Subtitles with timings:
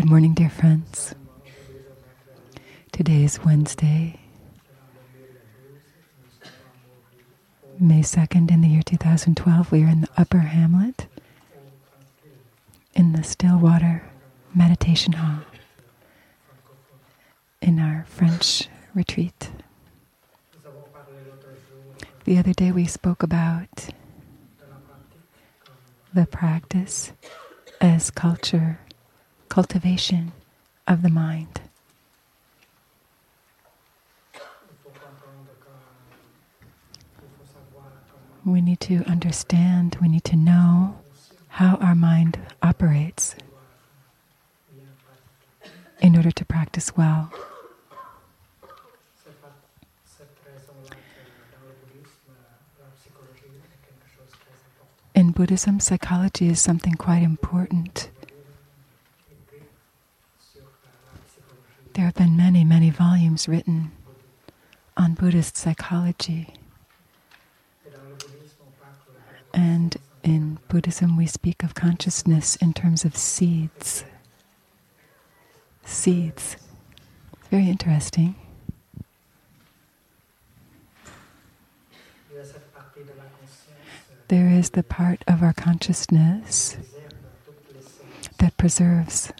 [0.00, 1.14] Good morning, dear friends.
[2.90, 4.18] Today is Wednesday,
[7.78, 9.70] May 2nd, in the year 2012.
[9.70, 11.06] We are in the Upper Hamlet
[12.94, 14.02] in the Stillwater
[14.54, 15.42] Meditation Hall
[17.60, 19.50] in our French retreat.
[22.24, 23.90] The other day we spoke about
[26.14, 27.12] the practice
[27.82, 28.80] as culture,
[29.50, 30.32] cultivation
[30.86, 31.60] of the mind.
[38.44, 40.98] We need to understand, we need to know
[41.48, 43.34] how our mind operates
[46.00, 47.30] in order to practice well.
[55.14, 58.08] In Buddhism, psychology is something quite important.
[61.92, 63.90] There have been many, many volumes written
[64.94, 66.52] on Buddhist psychology.
[69.54, 74.04] And in Buddhism, we speak of consciousness in terms of seeds.
[75.82, 76.58] Seeds.
[77.50, 78.34] Very interesting.
[84.28, 86.76] There is the part of our consciousness
[88.38, 89.32] that preserves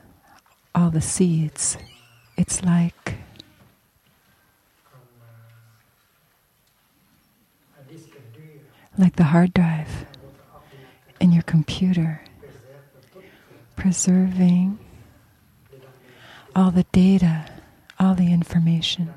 [0.74, 1.76] all the seeds.
[2.40, 3.16] It's like
[8.96, 10.06] like the hard drive
[11.20, 12.22] in your computer,
[13.76, 14.78] preserving
[16.56, 17.44] all the data,
[17.98, 19.12] all the information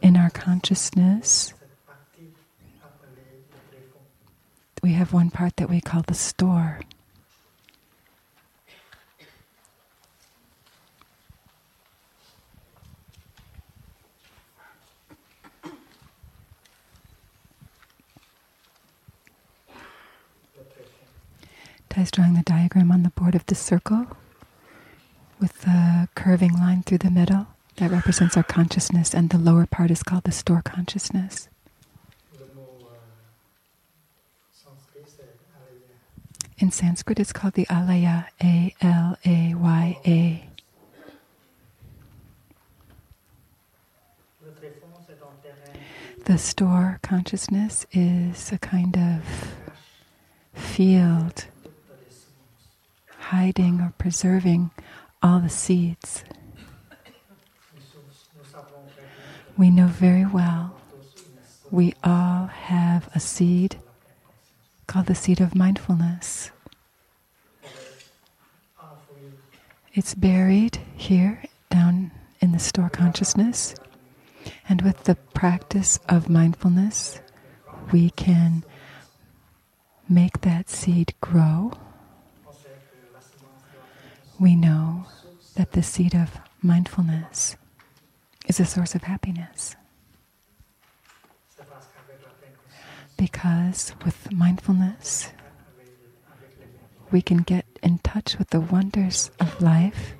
[0.00, 1.54] in our consciousness.
[4.80, 6.78] We have one part that we call the store.
[22.66, 24.08] Diagram on the board of the circle
[25.40, 27.46] with the curving line through the middle.
[27.76, 31.48] That represents our consciousness, and the lower part is called the store consciousness.
[36.58, 40.48] In Sanskrit, it's called the alaya, A L A Y A.
[46.24, 49.54] The store consciousness is a kind of
[50.54, 51.44] field
[53.30, 54.70] hiding or preserving
[55.22, 56.24] all the seeds.
[59.56, 60.76] We know very well
[61.70, 63.76] we all have a seed
[64.86, 66.50] called the seed of mindfulness.
[69.92, 73.74] It's buried here down in the store consciousness.
[74.68, 77.20] And with the practice of mindfulness,
[77.92, 78.62] we can
[80.08, 81.72] make that seed grow.
[84.38, 85.06] We know
[85.54, 87.56] that the seed of mindfulness
[88.46, 89.74] is a source of happiness.
[93.16, 95.32] Because with mindfulness,
[97.10, 100.14] we can get in touch with the wonders of life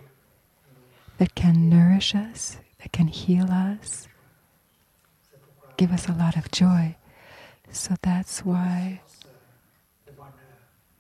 [1.19, 4.09] that can nourish us, that can heal us,
[5.77, 6.97] give us a lot of joy.
[7.71, 9.03] So that's why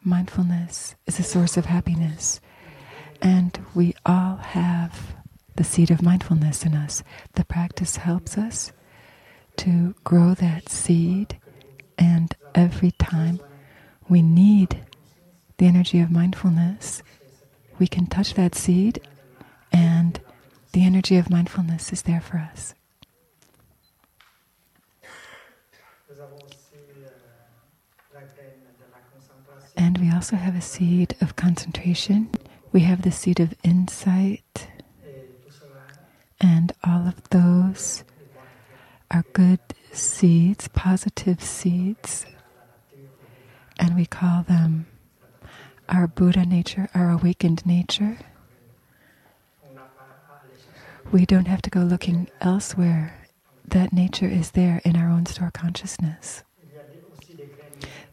[0.05, 2.41] mindfulness is a source of happiness.
[3.23, 5.17] And we all have
[5.57, 7.03] the seed of mindfulness in us.
[7.35, 8.73] The practice helps us
[9.57, 11.39] to grow that seed,
[11.97, 13.41] and every time
[14.09, 14.85] we need
[15.57, 17.03] the energy of mindfulness,
[17.79, 19.01] we can touch that seed,
[19.73, 20.21] and
[20.73, 22.75] the energy of mindfulness is there for us.
[29.79, 32.31] And we also have a seed of concentration.
[32.77, 34.69] We have the seed of insight.
[36.39, 38.05] And all of those
[39.11, 39.61] are good
[39.93, 42.27] seeds, positive seeds.
[43.79, 44.89] And we call them
[45.89, 48.19] our Buddha nature, our awakened nature.
[51.11, 53.27] We don't have to go looking elsewhere.
[53.67, 56.43] That nature is there in our own store consciousness.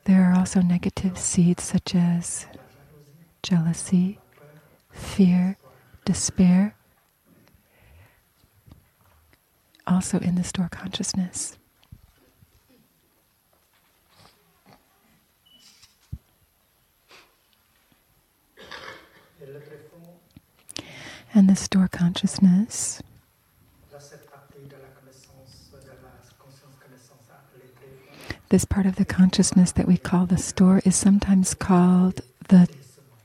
[0.06, 2.46] There are also negative seeds such as
[3.42, 4.20] jealousy,
[4.94, 5.58] fear,
[6.06, 6.76] despair,
[9.86, 11.58] also in the store consciousness.
[21.36, 23.02] And the store consciousness
[28.54, 32.70] This part of the consciousness that we call the store is sometimes called the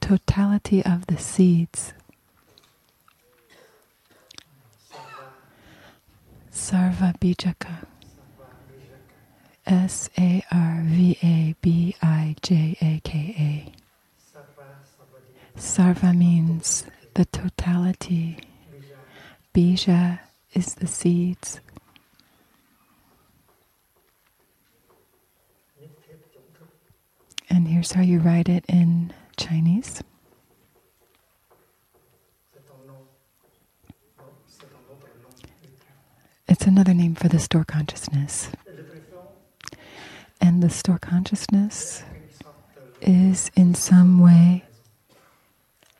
[0.08, 1.92] totality of the seeds.
[6.50, 7.86] sarva, Bijaka.
[9.66, 13.72] S A R V A B I J A K A.
[15.60, 18.38] sarva, means the totality.
[19.54, 20.20] bija,
[20.54, 21.60] is the seeds.
[27.50, 30.02] And here's how you write it in Chinese.
[36.48, 38.50] It's another name for the store consciousness.
[40.40, 42.02] And the store consciousness
[43.00, 44.64] is in some way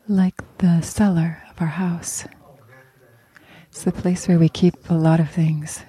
[0.09, 2.25] like the cellar of our house.
[3.71, 5.85] It's the place where we keep a lot of things.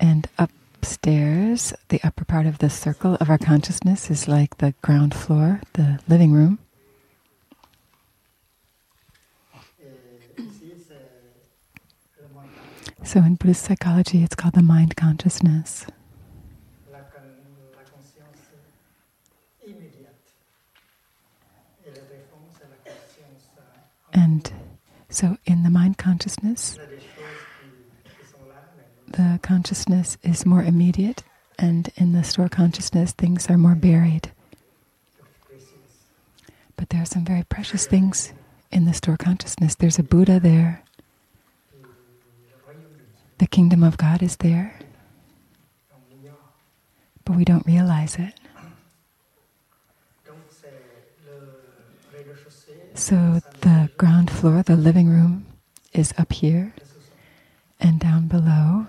[0.00, 4.74] And ici, upstairs, the upper part of the circle of our consciousness is like the
[4.80, 6.58] ground floor, the living room.
[13.02, 15.86] So in Buddhist psychology, it's called the mind consciousness.
[24.12, 24.52] And
[25.08, 26.78] so in the mind consciousness,
[29.12, 31.22] the consciousness is more immediate.
[31.58, 34.30] And in the store consciousness, things are more buried.
[36.76, 38.32] But there are some very precious things
[38.70, 39.74] in the store consciousness.
[39.74, 40.82] There's a Buddha there.
[43.38, 44.78] The kingdom of God is there,
[47.24, 48.34] but we don't realize it.
[52.94, 55.46] So the ground floor, the living room,
[55.92, 56.74] is up here,
[57.78, 58.86] and down below,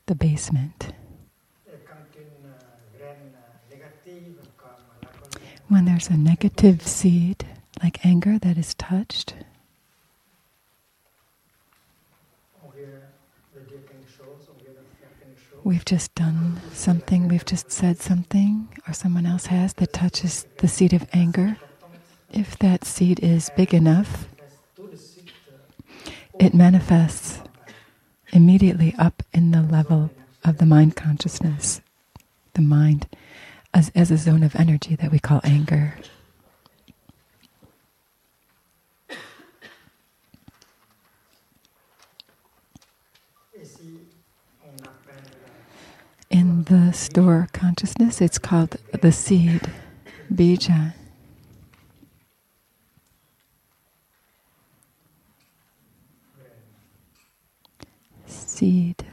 [0.11, 0.75] la colère,
[5.69, 7.45] When there's a negative seed,
[7.81, 9.35] like anger, that is touched,
[15.63, 20.67] we've just done something, we've just said something, or someone else has, that touches the
[20.67, 21.57] seed of anger.
[22.31, 24.27] If that seed is big enough,
[26.39, 27.41] it manifests
[28.31, 30.09] immediately up in the level
[30.43, 31.81] of the mind consciousness,
[32.53, 33.07] the mind
[33.73, 35.95] as, as a zone of energy that we call anger.
[46.29, 49.69] In the store consciousness, it's called the seed,
[50.33, 50.93] bija.
[58.61, 59.03] Seed.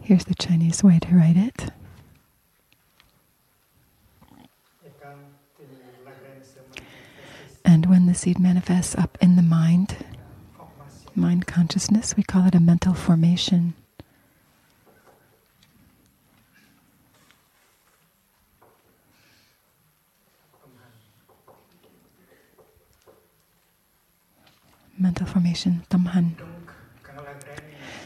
[0.00, 1.72] Here's the Chinese way to write it.
[7.64, 9.96] And when the seed manifests up in the mind,
[11.16, 13.74] mind consciousness, we call it a mental formation.
[25.48, 26.34] Mental formation, tamhan.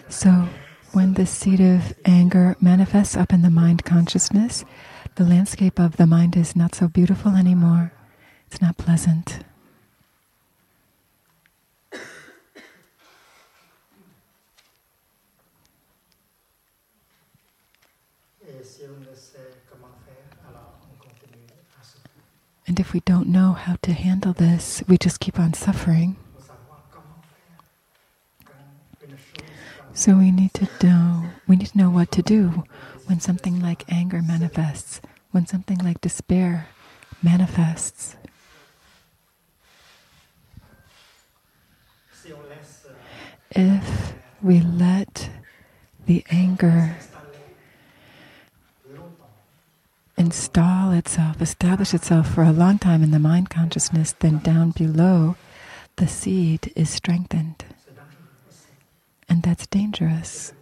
[0.09, 0.49] So,
[0.93, 4.65] when the seed of anger manifests up in the mind consciousness,
[5.17, 7.93] the landscape of the mind is not so beautiful anymore.
[8.47, 9.41] It's not pleasant.
[22.65, 26.17] And if we don't know how to handle this, we just keep on suffering.
[29.95, 32.65] So we need to know we need to know what to do
[33.07, 35.01] when something like anger manifests,
[35.33, 36.69] when something like despair
[37.23, 38.17] manifests.
[43.51, 45.29] If we let
[46.07, 46.97] the anger
[50.17, 55.37] install itself, establish itself for a long time in the mind consciousness, then down below,
[55.97, 57.65] the seed is strengthened.
[59.33, 60.53] And that's dangerous.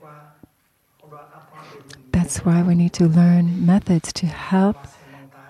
[2.12, 4.76] That's why we need to learn methods to help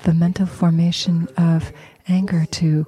[0.04, 1.70] the mental formation of
[2.08, 2.86] anger to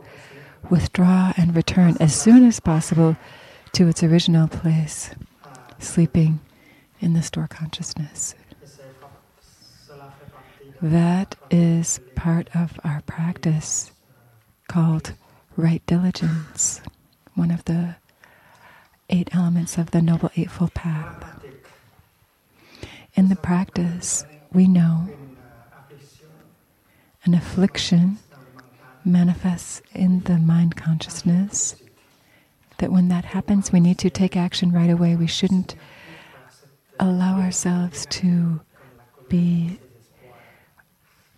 [0.71, 3.15] withdraw and return as soon as possible
[3.75, 5.11] to its original place,
[5.79, 6.41] sleeping
[6.99, 8.35] in the store consciousness.
[10.81, 13.93] That is part of our practice
[14.67, 15.13] called
[15.59, 16.81] right diligence,
[17.35, 17.97] one of the
[19.13, 21.45] eight elements of the Noble Eightfold Path.
[23.15, 25.09] In the practice, we know
[27.25, 28.19] an affliction
[29.05, 31.77] manifests in the mind consciousness,
[32.79, 35.15] that when that happens, we need to take action right away.
[35.15, 35.75] We shouldn't
[36.99, 38.61] allow ourselves to
[39.29, 39.79] be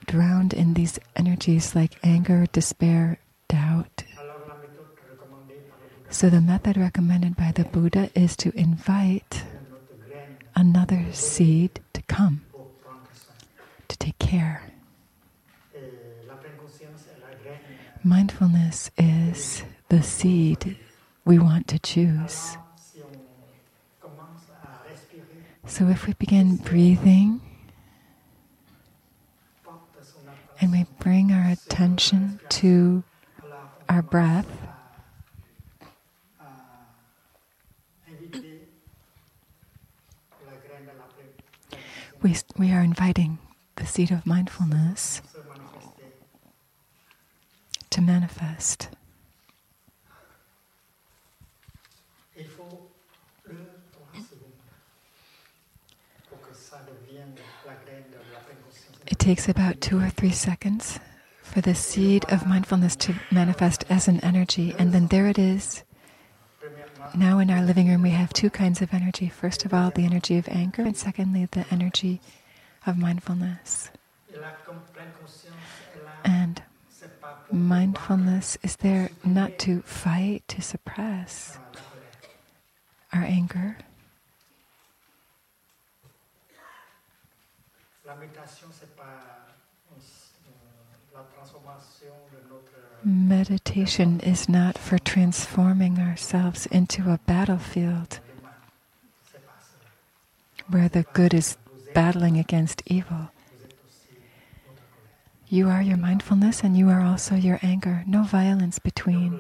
[0.07, 4.05] drowned in these energies like anger, despair, doubt.
[6.15, 9.43] So, the method recommended by the Buddha is to invite
[10.55, 12.43] another seed to come,
[13.89, 14.63] to take care.
[18.05, 20.77] Mindfulness is the seed
[21.25, 22.59] we want to choose.
[25.67, 27.41] So, if we begin breathing
[30.61, 33.03] and we bring our attention to
[33.89, 34.47] our breath,
[42.25, 43.39] we, we are inviting
[43.77, 45.21] the seed of mindfulness
[47.91, 48.89] to manifest.
[59.07, 60.99] It takes about two or three seconds
[61.43, 65.85] for the seed of mindfulness to manifest as an energy, and then there it is.
[67.13, 69.29] Now, in our living room, we have two kinds of energy.
[69.29, 72.21] First of all, the energy of anger, and secondly, the energy
[72.87, 73.91] of mindfulness.
[76.25, 76.63] And
[77.53, 81.59] mindfulness is there not to fight, to suppress
[83.13, 83.77] our anger.
[93.07, 98.19] Meditation is not for transforming ourselves into a battlefield
[100.71, 101.59] where the good is
[101.93, 103.31] battling against evil.
[105.51, 108.05] You are your mindfulness and you are also your anger.
[108.07, 109.39] No violence between.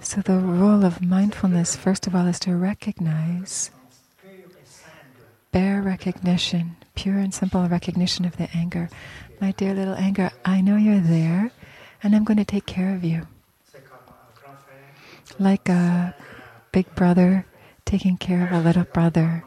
[0.00, 3.70] So, the role of mindfulness, first of all, is to recognize,
[5.52, 8.90] bare recognition, pure and simple recognition of the anger.
[9.40, 11.52] My dear little anger, I know you're there
[12.02, 13.26] and I'm going to take care of you.
[13.70, 16.14] C'est comme un grand frère, Like a
[16.72, 17.46] big brother
[17.84, 19.44] taking care of a little brother,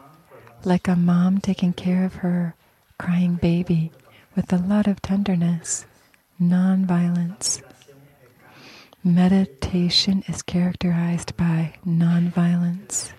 [0.64, 2.54] like a mom taking care of her
[2.98, 3.90] crying baby
[4.36, 5.86] with a lot of tenderness,
[6.38, 7.62] non violence.
[9.02, 13.12] Meditation is characterized by non violence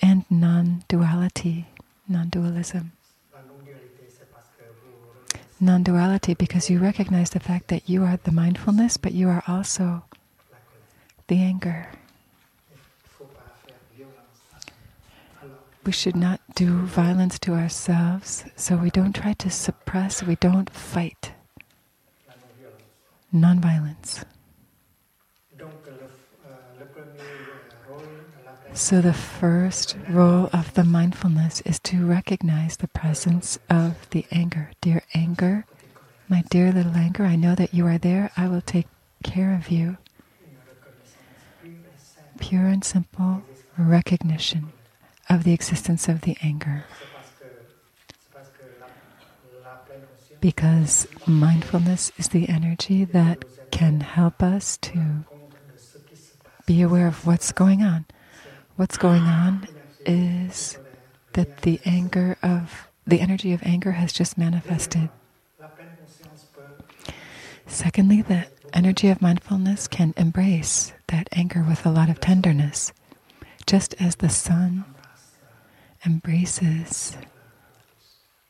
[0.00, 1.66] and non duality,
[2.08, 2.92] non dualism.
[5.58, 9.42] Non duality because you recognize the fact that you are the mindfulness, but you are
[9.48, 10.04] also
[11.28, 11.88] the anger.
[15.84, 20.68] We should not do violence to ourselves, so we don't try to suppress, we don't
[20.68, 21.32] fight.
[23.32, 23.32] non-violence.
[23.32, 24.24] Non violence.
[25.58, 30.74] Donc, le, euh, le premier euh, rôle de la pleine So, the first role of
[30.74, 34.70] the mindfulness is to recognize the presence of the anger.
[34.82, 35.64] Dear anger,
[36.28, 38.30] my dear little anger, I know that you are there.
[38.36, 38.86] I will take
[39.24, 39.96] care of you.
[42.38, 43.42] pure and simple
[43.78, 44.70] recognition
[45.30, 46.84] of the existence of the anger.
[50.38, 55.24] Because mindfulness is the energy that can help us to
[56.66, 58.04] be aware of what's going on.
[58.76, 59.66] What's going on
[60.04, 60.76] is
[61.32, 65.08] that the anger of the energy of anger has just manifested.
[67.66, 72.92] Secondly, the energy of mindfulness can embrace that anger with a lot of tenderness,
[73.66, 74.84] just as the sun
[76.04, 77.16] embraces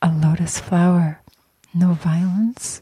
[0.01, 1.21] a lotus flower.
[1.73, 2.81] No violence,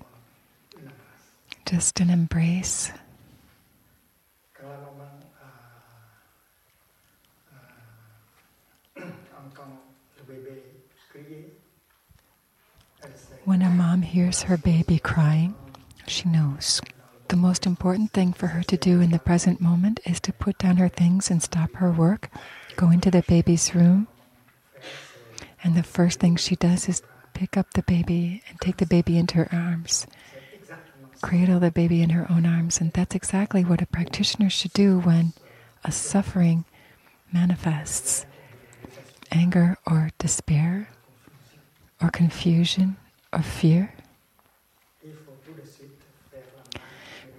[1.65, 2.91] just an embrace.
[13.45, 15.53] When a mom hears her baby crying,
[16.07, 16.81] she knows.
[17.27, 20.57] The most important thing for her to do in the present moment is to put
[20.57, 22.31] down her things and stop her work,
[22.75, 24.07] go into the baby's room,
[25.63, 27.03] and the first thing she does is
[27.35, 30.07] pick up the baby and take the baby into her arms,
[31.21, 32.81] cradle the baby in her own arms.
[32.81, 35.33] And that's exactly what a practitioner should do when
[35.83, 36.65] a suffering
[37.31, 38.25] manifests
[39.31, 40.89] anger or despair
[42.01, 42.97] or confusion
[43.35, 43.93] or fear,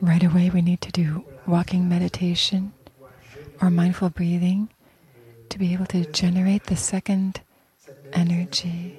[0.01, 2.73] right away we need to do walking meditation
[3.63, 4.69] or mindful breathing
[5.49, 7.41] to be able to generate the second
[8.13, 8.99] energy.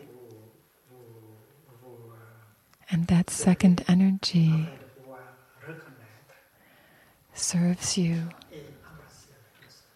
[2.90, 4.68] And that second energy
[7.34, 8.30] serves you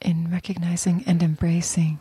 [0.01, 1.97] in recognizing and embracing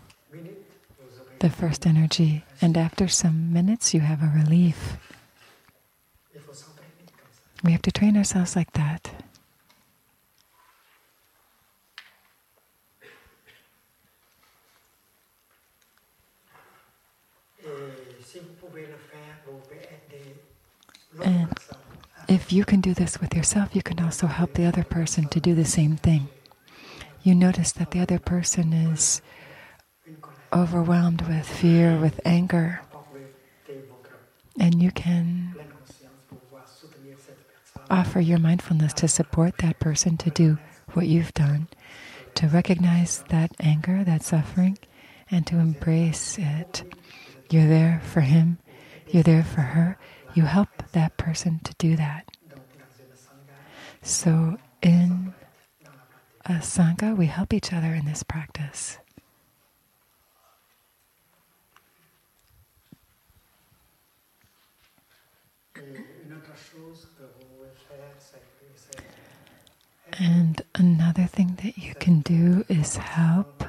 [1.40, 2.44] the first energy.
[2.60, 4.96] And after some minutes, you have a relief.
[7.64, 9.10] We have to train ourselves like that.
[21.22, 21.48] And
[22.28, 25.40] If you can do this with yourself, you can also help the other person to
[25.40, 26.28] do the same thing.
[27.24, 29.20] You notice that the other person is.
[30.52, 32.80] Overwhelmed with fear, with anger,
[34.58, 35.54] and you can
[37.90, 40.58] offer your mindfulness to support that person to do
[40.92, 41.68] what you've done,
[42.34, 44.78] to recognize that anger, that suffering,
[45.30, 46.84] and to embrace it.
[47.50, 48.58] You're there for him,
[49.08, 49.98] you're there for her.
[50.34, 52.28] You help that person to do that.
[54.02, 55.34] So, in
[56.46, 58.98] a Sangha, we help each other in this practice.
[70.20, 73.64] And another thing that you can do is help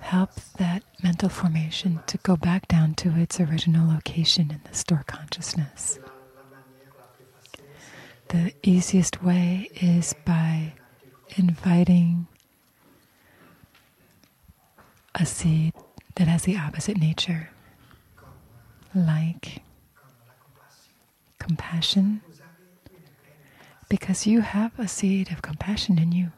[0.00, 5.04] help that mental formation to go back down to its original location in the store
[5.06, 5.98] consciousness.
[8.28, 10.74] The easiest way is by
[11.36, 12.26] inviting
[15.14, 15.72] a seed
[16.16, 17.48] that has the opposite nature,
[18.94, 19.62] like
[21.46, 22.20] compassion.
[23.88, 26.28] because you have a seed of compassion in you.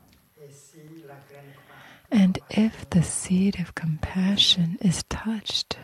[2.11, 5.77] And if the seed of compassion is touched,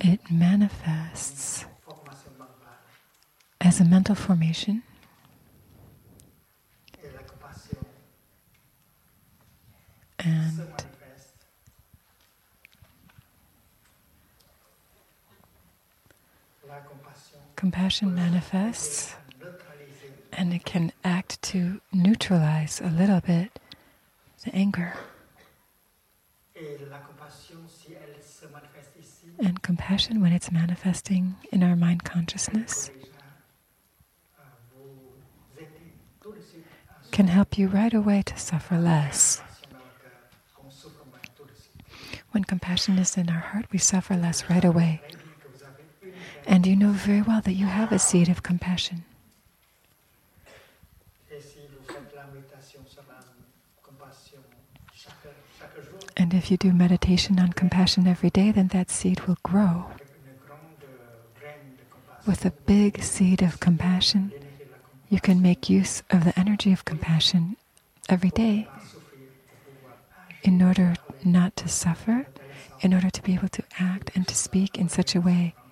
[0.00, 1.64] it manifests
[3.60, 4.82] as a mental formation,
[7.02, 7.76] et la compassion se
[10.18, 10.86] and manifeste
[16.65, 16.65] la
[17.56, 19.14] compassion manifests,
[20.32, 23.58] and it can act to neutralize a little bit
[24.44, 24.94] the anger.
[29.38, 32.90] And compassion, when it's manifesting in our mind consciousness,
[37.10, 39.42] can help you right away to suffer less.
[42.32, 45.02] When compassion is in our heart, we suffer less right away.
[46.46, 49.04] And you know very well that you have a seed of compassion.
[51.30, 53.18] et si vous faites la méditation sur la
[53.82, 54.40] compassion
[54.94, 59.20] chaque, chaque jour And if you do meditation on compassion every day, then that seed
[59.26, 59.86] will grow.
[59.90, 60.86] avec une grande
[61.38, 65.42] graine de compassion With a big seed of compassion, l'énergie de la compassion you can
[65.42, 67.56] make use of the energy of compassion
[68.08, 69.28] every day pas souffrir
[69.64, 69.96] pour pouvoir
[70.30, 72.26] agir in order not to suffer,
[72.80, 75.44] in order to be able to act and to speak in such a way installer
[75.44, 75.65] le bonheur.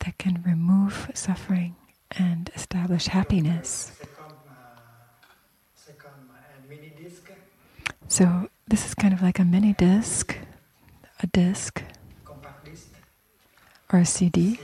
[0.00, 1.76] That can remove suffering
[2.10, 3.92] and establish happiness.
[8.08, 10.36] So, this is kind of like a mini disc,
[11.22, 11.82] a disc,
[13.92, 14.60] or a CD.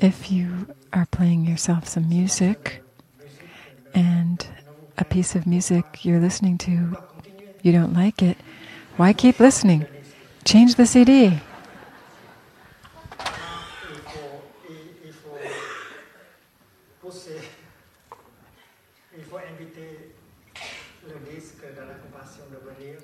[0.00, 2.82] If you are playing yourself some music
[3.92, 4.46] and
[4.98, 6.96] a piece of music you're listening to,
[7.62, 8.36] you don't like it,
[8.96, 9.88] why keep listening?
[10.44, 11.40] Change the CD.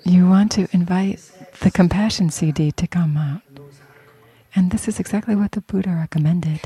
[0.03, 3.41] You want to invite the compassion CD to come out.
[4.55, 6.61] And this is exactly what the Buddha recommended.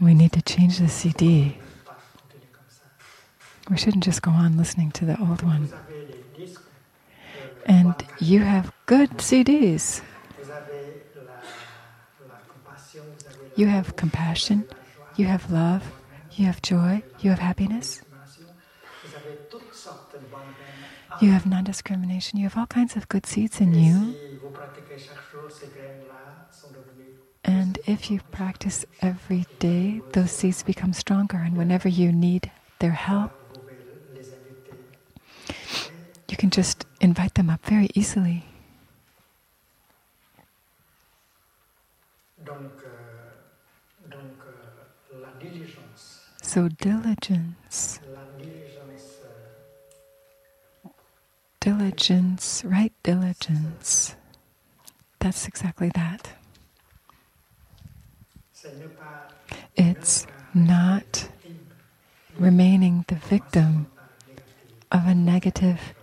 [0.00, 1.58] We need to change the CD.
[3.70, 5.68] We shouldn't just go on listening to the old one.
[7.66, 10.02] And you have good CDs.
[13.56, 14.66] You have compassion,
[15.16, 15.84] you have love,
[16.32, 18.02] you have joy, you have happiness.
[21.20, 22.38] You have non discrimination.
[22.38, 24.16] You have all kinds of good seeds in you.
[27.44, 31.36] And if you practice every day, those seeds become stronger.
[31.36, 32.50] And whenever you need
[32.80, 33.32] their help,
[36.44, 38.44] can just invite them up very easily.
[42.36, 47.98] Donc, euh, donc euh, la diligence, So, diligence,
[48.42, 49.20] diligence,
[50.84, 50.90] euh,
[51.62, 54.14] diligence, right diligence.
[55.20, 56.28] That's exactly that.
[58.52, 59.30] c'est ne pas
[59.78, 61.30] It's not
[62.38, 63.86] remaining the victim
[64.92, 65.94] of a negative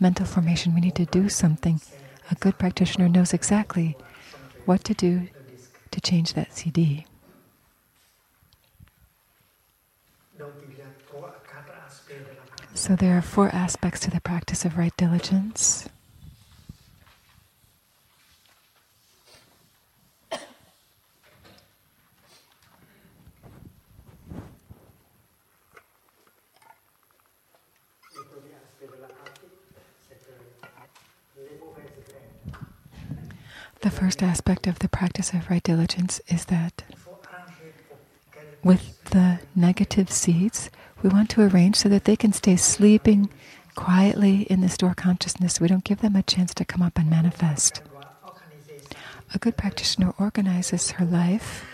[0.00, 0.74] mental formation.
[0.74, 1.80] We need to do something.
[2.30, 3.96] A good practitioner knows exactly
[4.64, 5.28] what to do
[5.90, 7.06] to change that CD.
[12.74, 15.88] So there are four aspects to the practice of right diligence.
[33.82, 36.84] The first aspect of the practice of right diligence is that
[38.62, 40.68] with the negative seeds,
[41.02, 43.30] we want to arrange so that they can stay sleeping
[43.74, 45.60] quietly in the store consciousness.
[45.60, 47.80] We don't give them a chance to come up and manifest.
[49.32, 51.64] A good practitioner organizes her life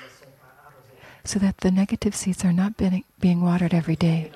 [1.25, 4.31] so that the negative seeds are not being, watered every day.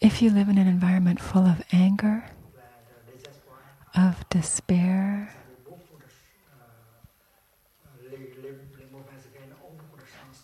[0.00, 2.24] If you live in an environment full of anger,
[3.98, 5.34] of despair,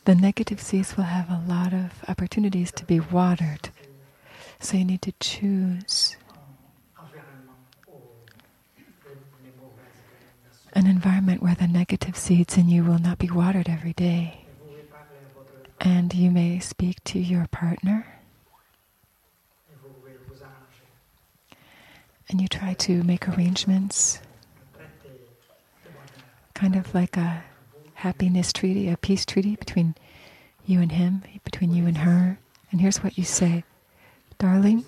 [0.04, 3.70] the negative seeds will have a lot of opportunities to be watered.
[4.58, 6.16] So you need to choose
[10.72, 14.46] an environment where the negative seeds in you will not be watered every day.
[15.80, 18.13] And you may speak to your partner
[22.28, 24.20] and you try to make arrangements,
[26.54, 27.44] kind of like a
[27.94, 29.94] happiness treaty, a peace treaty between
[30.66, 32.38] you and him, between you and her.
[32.70, 33.64] And here's what you say
[34.38, 34.84] Darling,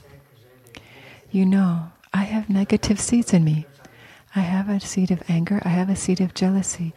[1.30, 3.66] you know, I have negative seeds in me.
[4.34, 6.92] I have a seed of anger, I have a seed of jealousy.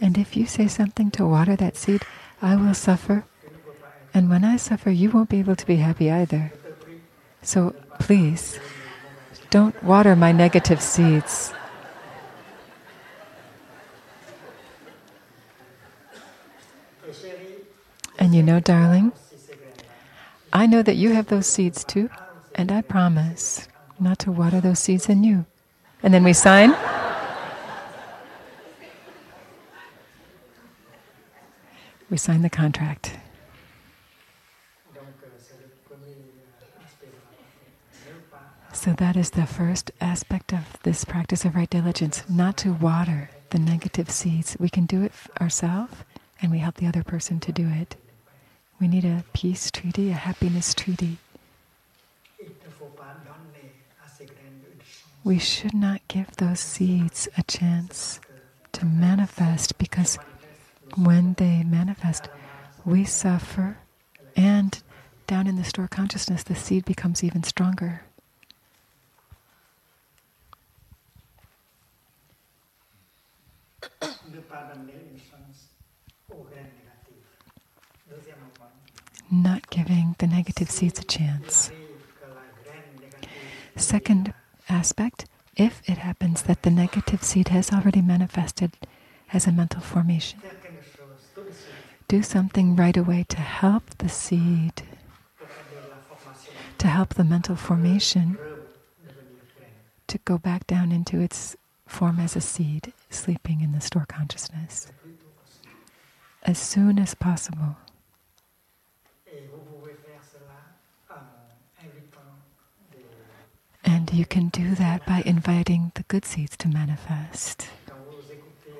[0.00, 2.02] And if you say something to water that seed,
[2.42, 3.24] I will suffer.
[4.12, 6.52] And when I suffer, you won't be able to be happy either.
[7.42, 8.58] So please,
[9.54, 11.54] don't water my negative seeds.
[18.18, 19.12] And you know, darling,
[20.52, 22.10] I know that you have those seeds too,
[22.56, 23.68] and I promise
[24.00, 25.46] not to water those seeds in you.
[26.02, 26.74] And then we sign.
[32.10, 33.12] We sign the contract.
[34.94, 37.70] donc euh, c'est le premier euh, aspect de la pratique.
[38.06, 42.58] Ne pas So that is the first aspect of this practice of right diligence, not
[42.58, 44.58] to water the negative seeds.
[44.60, 45.94] We can do it ourselves,
[46.42, 47.96] and we help the other person to do it.
[48.78, 51.16] We need a peace treaty, a happiness treaty.
[55.24, 58.20] We should not give those seeds a chance
[58.72, 60.18] to manifest because
[60.94, 62.28] when they manifest,
[62.84, 63.78] we suffer,
[64.36, 64.78] and
[65.26, 68.02] down in the store consciousness, the seed becomes even stronger.
[79.30, 81.70] Not giving the negative seeds a chance.
[81.70, 84.34] arrive que la graine négative Second
[84.68, 85.24] aspect,
[85.56, 88.72] if it happens that the negative seed has already manifested
[89.32, 93.38] as a mental formation, faire quelque chose tout de suite do something right away to
[93.40, 94.82] help the seed,
[95.38, 98.38] pour aider la formation to help the mental formation
[100.06, 101.56] to go back down into its
[101.94, 104.88] form as a seed, sleeping in the store consciousness
[106.42, 107.76] as soon as possible.
[113.84, 117.68] And you can do that by inviting the good seeds to manifest.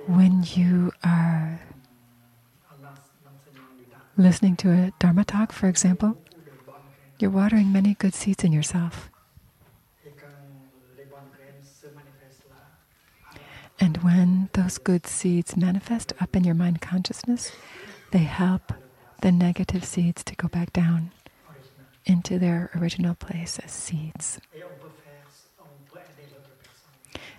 [0.07, 1.61] When you are
[4.17, 6.17] listening to a Dharma talk, for example,
[7.19, 9.11] you're watering many good seeds in yourself.
[13.81, 17.53] And when those good seeds manifest up in your mind consciousness,
[18.13, 18.73] they help
[19.21, 21.11] the negative seeds to go back down
[22.07, 24.41] into their original place as seeds.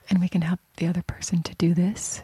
[0.09, 2.21] And we can help the other person to do this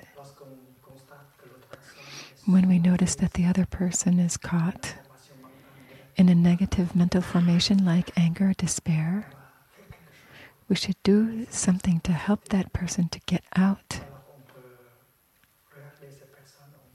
[2.46, 4.96] when we notice that the other person is caught
[6.16, 9.28] in a negative mental formation like anger, despair.
[10.72, 14.00] We should do something to help that person to get out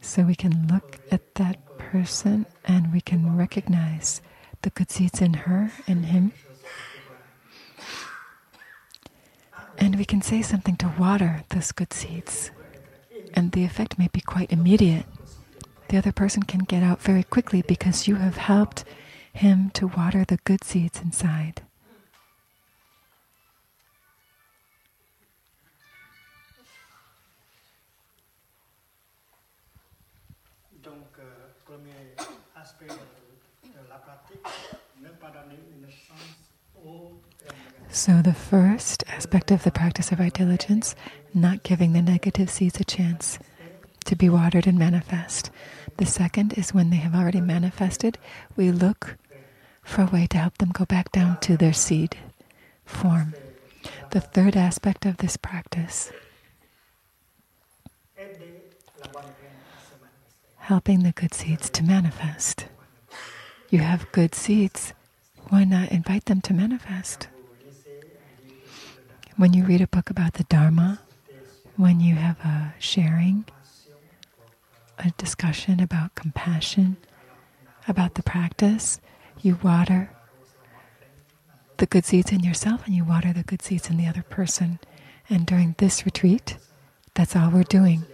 [0.01, 4.23] so we can look at that person and we can recognize
[4.63, 6.33] the good seeds in her and him.
[9.77, 12.51] And we can say something to water those good seeds.
[13.35, 15.05] And the effect may be quite immediate.
[15.89, 18.87] The other person can get out very quickly because you have helped
[19.35, 21.61] him to water the good seeds inside.
[37.97, 40.95] So, the first aspect of the practice of right diligence,
[41.33, 43.39] not giving the negative seeds a chance
[44.05, 45.51] to be watered and manifest.
[45.97, 48.19] The second is when they have already manifested,
[48.55, 49.17] we look
[49.83, 52.19] for a way to help them go back down to their seed
[52.85, 53.33] form.
[54.11, 56.13] The third aspect of this practice,
[60.59, 62.67] helping the good seeds to manifest.
[63.71, 64.93] You have good seeds,
[65.49, 67.29] why not invite them to manifest?
[69.37, 71.01] When you read a book about the Dharma,
[71.77, 73.45] when you have a sharing,
[74.99, 76.97] a discussion about compassion,
[77.87, 78.99] about the practice,
[79.43, 80.11] you water
[81.77, 84.79] the good seeds in yourself and you water the good seeds in the other person.
[85.29, 86.57] And during this retreat,
[87.13, 88.05] that's all we're doing.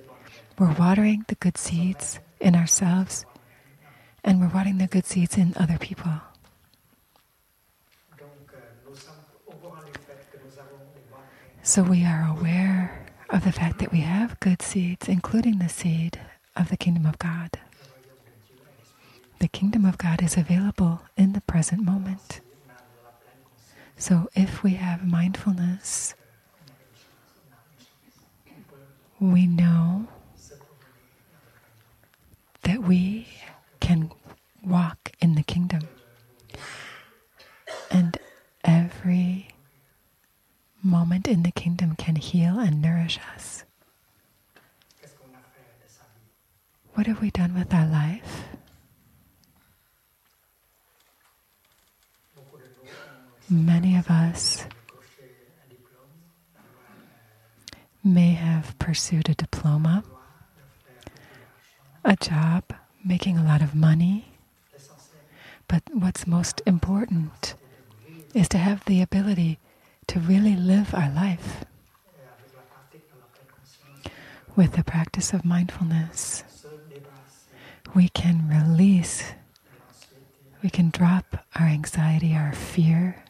[0.58, 3.26] We're watering the good seeds in ourselves
[4.24, 6.20] and we're watering the good seeds in other people.
[11.64, 16.18] So we are aware of the fact that we have good seeds, including the seed
[16.57, 17.51] of the kingdom of God.
[19.38, 22.40] The kingdom of God is available in the present moment.
[23.96, 26.14] So if we have mindfulness,
[29.20, 30.09] we know
[32.62, 33.29] that we
[33.79, 34.11] can
[34.64, 35.83] walk in the kingdom.
[37.88, 38.18] And
[38.64, 39.52] every
[40.83, 43.64] moment in the kingdom can heal and nourish us.
[46.95, 48.45] What have we done with our life?
[53.49, 54.66] Many of us
[58.05, 60.05] may have pursued a diploma,
[62.05, 62.64] a job,
[63.05, 64.33] making a lot of money,
[65.68, 67.55] but what's most important
[68.35, 69.59] is to have the ability
[70.12, 71.64] to really live our life
[74.55, 76.44] with the practice of mindfulness.
[77.94, 79.33] We can release,
[80.62, 83.25] we can drop our anxiety, our fear,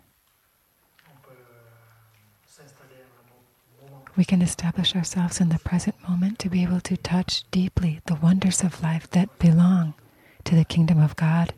[4.15, 8.15] We can establish ourselves in the present moment to be able to touch deeply the
[8.17, 9.95] wonders of life that belong
[10.45, 11.55] to the kingdom of God,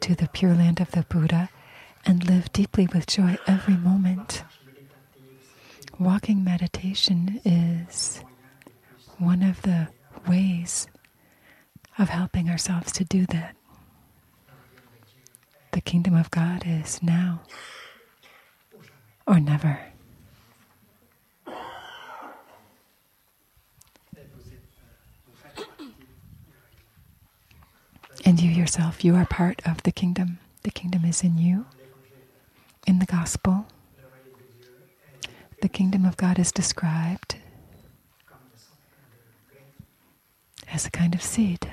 [0.00, 1.48] to the pure land of the Buddha,
[2.06, 4.44] and live deeply with joy every moment.
[5.98, 8.22] Walking meditation is
[9.18, 9.88] one of the
[10.28, 10.86] ways
[11.98, 13.54] of helping ourselves to do that.
[15.72, 17.42] The kingdom of God is now
[19.26, 19.80] or never.
[28.26, 30.38] And you yourself, you are part of the kingdom.
[30.62, 31.66] The kingdom is in you.
[32.86, 33.66] In the gospel,
[35.62, 37.36] the kingdom of God is described
[40.70, 41.70] as a kind of seed,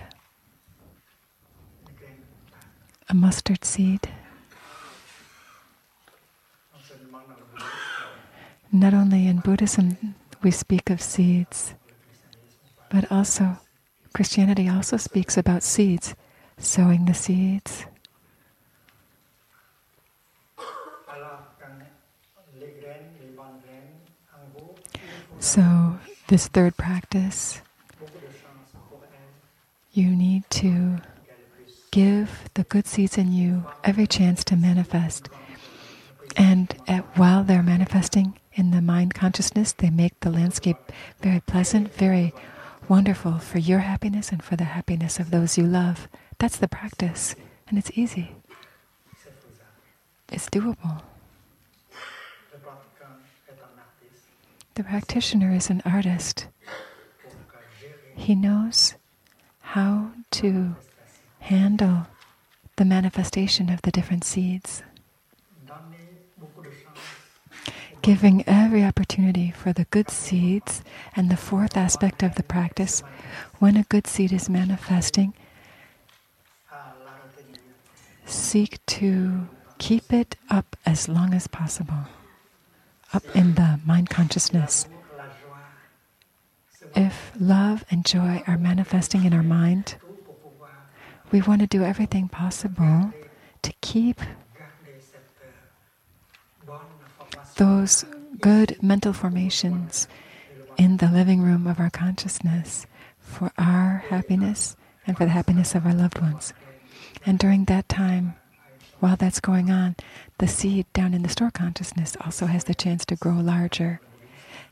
[3.09, 4.09] a mustard seed.
[8.71, 11.73] Not only in Buddhism we speak of seeds,
[12.89, 13.57] but also
[14.13, 16.15] Christianity also speaks about seeds,
[16.57, 17.85] sowing the seeds.
[25.41, 27.61] So, this third practice,
[29.91, 30.99] you need to
[31.89, 35.29] give the good seeds in you every chance to manifest.
[36.37, 40.77] And at, while they're manifesting in the mind consciousness, they make the landscape
[41.21, 42.35] very pleasant, very
[42.87, 46.07] wonderful for your happiness and for the happiness of those you love.
[46.37, 47.33] That's the practice,
[47.67, 48.35] and it's easy.
[50.31, 51.01] It's doable.
[54.75, 56.47] The practitioner is an artist.
[58.15, 58.95] He knows
[59.59, 60.75] how to
[61.39, 62.07] handle
[62.77, 64.83] the manifestation of the different seeds,
[68.01, 70.83] giving every opportunity for the good seeds.
[71.15, 73.03] And the fourth aspect of the practice,
[73.59, 75.33] when a good seed is manifesting,
[78.25, 82.05] seek to keep it up as long as possible,
[83.13, 84.87] up in the mind consciousness.
[86.95, 89.95] If love and joy are manifesting in our mind,
[91.31, 93.13] we want to do everything possible
[93.61, 94.19] to keep
[97.55, 98.05] those
[98.39, 100.07] good mental formations
[100.77, 102.85] in the living room of our consciousness
[103.19, 106.53] for our happiness and for the happiness of our loved ones.
[107.25, 108.35] And during that time,
[109.01, 109.95] while that's going on,
[110.37, 113.99] the seed down in the store consciousness also has the chance to grow larger.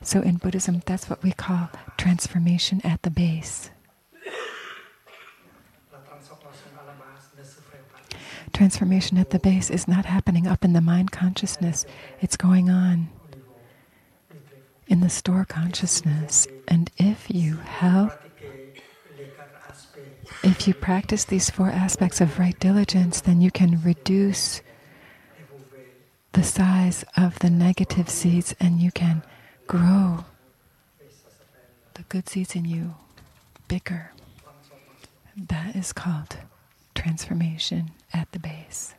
[0.02, 3.72] So in Buddhism, that's what we call transformation at the base.
[8.54, 11.86] Transformation at the base is not happening up in the mind consciousness,
[12.22, 13.10] it's going on
[14.88, 16.48] in the store consciousness.
[16.68, 18.12] And if you help,
[20.44, 24.62] if you practice these four aspects of right diligence, then you can reduce
[26.34, 29.24] the size of the negative seeds and you can
[29.68, 30.26] grow
[31.96, 32.96] the good seeds in you
[33.68, 34.12] bigger.
[35.36, 36.38] That is called
[36.96, 38.94] transformation at the base.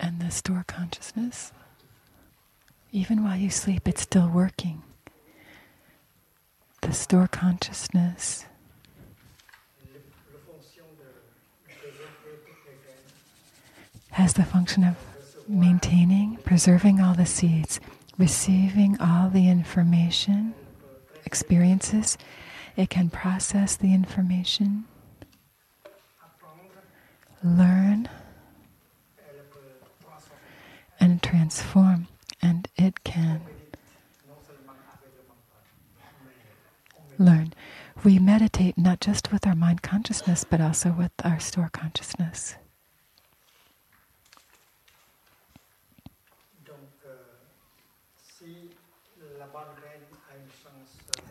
[0.00, 1.52] And the store consciousness,
[2.92, 4.82] even while you sleep, it's still working.
[6.84, 8.44] The store consciousness
[14.10, 14.96] has the function of
[15.48, 17.80] maintaining, preserving all the seeds,
[18.16, 20.54] receiving all the information,
[21.26, 22.16] experiences.
[22.76, 24.84] It can process the information,
[27.42, 28.08] learn,
[31.00, 32.08] and transform.
[32.42, 33.40] And it can
[34.26, 35.62] non seulement avec le mental,
[37.18, 37.52] mais on learn.
[38.04, 42.56] We meditate not just with our mind consciousness, but also with our store consciousness.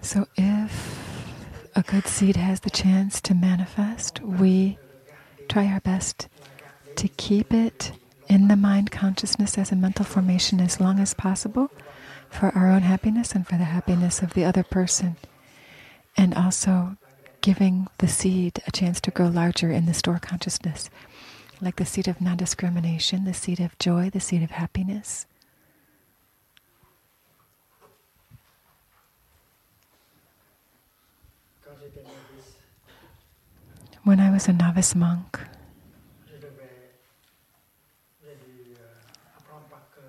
[0.01, 4.79] So if a good seed has the chance to manifest, we
[5.47, 6.27] try our best
[6.95, 7.91] to keep it
[8.27, 11.69] in the mind consciousness as a mental formation as long as possible
[12.29, 15.17] for our own happiness and for the happiness of the other person.
[16.15, 16.97] And also
[17.41, 20.89] giving the seed a chance to grow larger in the store consciousness,
[21.59, 25.25] like the seed of non discrimination, the seed of joy, the seed of happiness.
[34.03, 35.39] When I was a novice monk,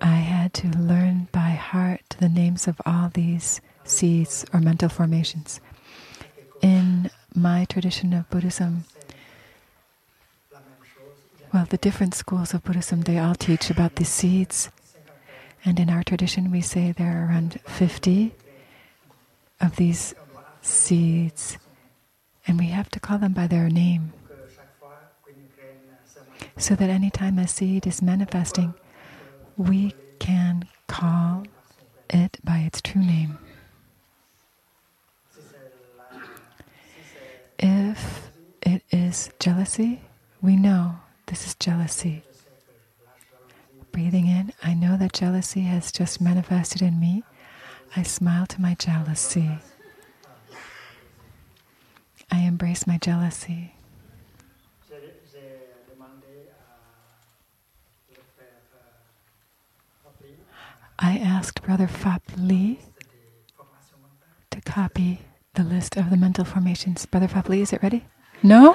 [0.01, 5.61] I had to learn by heart the names of all these seeds or mental formations.
[6.61, 8.85] In my tradition of Buddhism,
[11.53, 14.69] well, the different schools of Buddhism, they all teach about the seeds.
[15.63, 18.33] And in our tradition, we say there are around 50
[19.61, 20.13] of these
[20.61, 21.57] seeds.
[22.47, 24.13] And we have to call them by their name
[26.57, 28.73] so that anytime a seed is manifesting,
[29.57, 31.45] we can call
[32.09, 33.37] it by its true name.
[37.59, 38.29] If
[38.61, 40.01] it is jealousy,
[40.41, 42.23] we know this is jealousy.
[43.91, 47.23] Breathing in, I know that jealousy has just manifested in me.
[47.95, 49.49] I smile to my jealousy.
[52.29, 53.71] I embrace my jealousy.
[60.97, 62.79] I asked Brother Fap Lee
[64.51, 65.19] to copy
[65.55, 67.05] the list of the mental formations.
[67.05, 68.05] Brother Fap is it ready?
[68.43, 68.73] No?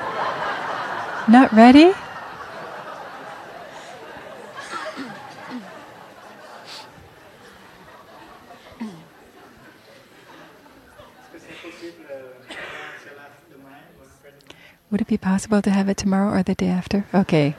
[1.28, 1.92] Not ready?
[14.90, 17.06] Would it be possible to have it tomorrow or the day after?
[17.14, 17.54] Okay.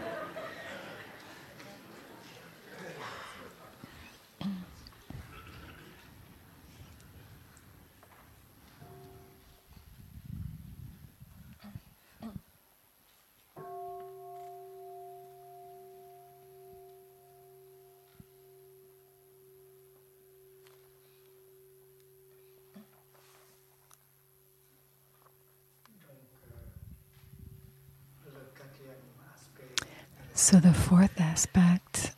[30.42, 32.16] So, the fourth aspect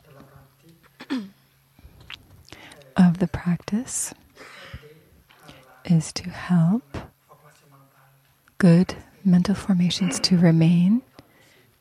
[2.96, 4.14] of the practice
[5.84, 6.98] is to help
[8.60, 8.96] good
[9.26, 11.02] mental formations to remain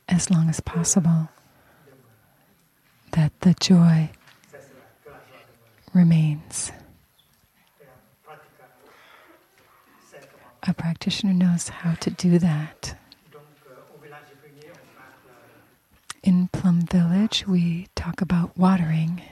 [0.08, 1.28] as long as possible,
[3.12, 4.10] that the joy
[5.94, 6.72] remains.
[10.64, 12.96] A practitioner knows how to do that.
[13.32, 15.12] donc euh, au village des Pruniers on parle
[16.24, 16.46] In
[17.32, 19.22] Village, we talk about watering.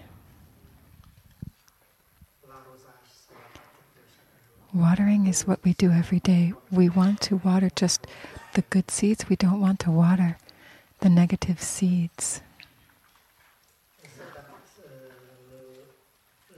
[2.49, 4.33] l'arrosage c'est la pratique de chaque
[4.73, 6.55] jour Watering is what we do every day.
[6.73, 8.07] We want to water just
[8.55, 9.29] the good seeds.
[9.29, 10.39] We don't want to water
[11.01, 12.41] the negative seeds.
[14.03, 14.35] Et cette,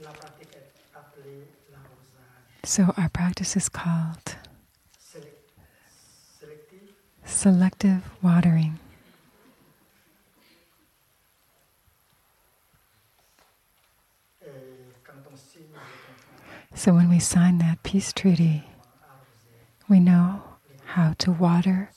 [0.01, 4.37] la pratique est appelée l'arrosage So our practice is called
[7.25, 8.79] selective watering.
[16.75, 18.63] So when we sign that peace treaty,
[19.87, 20.43] we know
[20.85, 21.91] how to water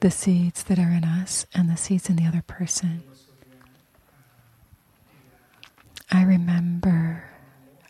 [0.00, 3.02] the seeds that are in us and the seeds in the other person.
[6.10, 7.24] I remember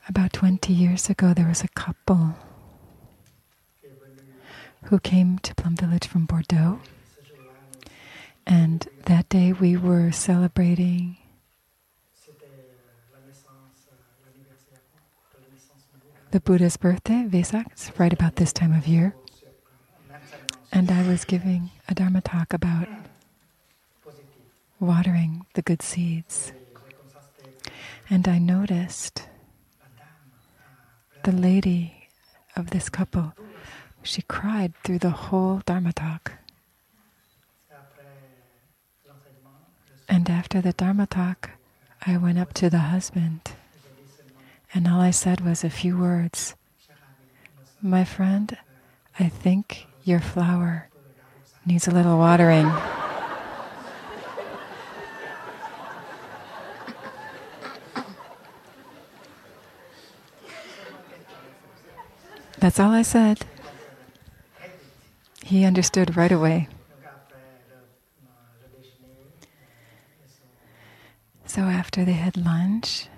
[0.09, 2.35] about 20 years ago, there was a couple
[4.85, 6.81] who came to Plum Village from Bordeaux.
[8.47, 11.17] And that day we were celebrating
[16.31, 17.67] the Buddha's birthday, Vesak.
[17.73, 19.15] It's right about this time of year.
[20.73, 22.87] And I was giving a Dharma talk about
[24.79, 26.53] watering the good seeds.
[28.09, 29.29] And I noticed
[31.25, 32.09] the lady
[32.57, 33.35] of this couple,
[34.03, 36.33] she cried through the whole Dharma talk.
[40.09, 41.51] And after the Dharma talk,
[42.07, 43.53] I went up to the husband,
[44.73, 46.55] and all I said was a few words
[47.83, 48.57] My friend,
[49.19, 50.89] I think your flower
[51.65, 52.71] needs a little watering.
[62.59, 63.47] That's all I said.
[65.43, 66.69] He understood right away.
[71.47, 73.09] So after they had lunch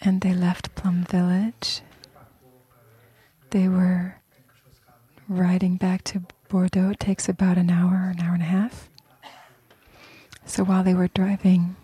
[0.00, 1.82] and they left Plum Village,
[3.50, 4.16] they were
[5.28, 6.90] riding back to Bordeaux.
[6.90, 8.88] It takes about an hour, an hour and a half.
[10.44, 11.76] So while they were driving,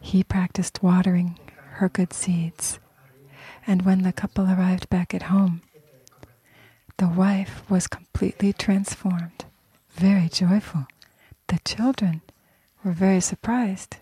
[0.00, 1.38] he practiced watering
[1.74, 2.78] her good seeds.
[3.66, 5.62] And when the couple arrived back at home,
[6.96, 9.44] the wife was completely transformed,
[9.90, 10.86] very joyful.
[11.48, 12.22] The children
[12.82, 13.96] were very surprised.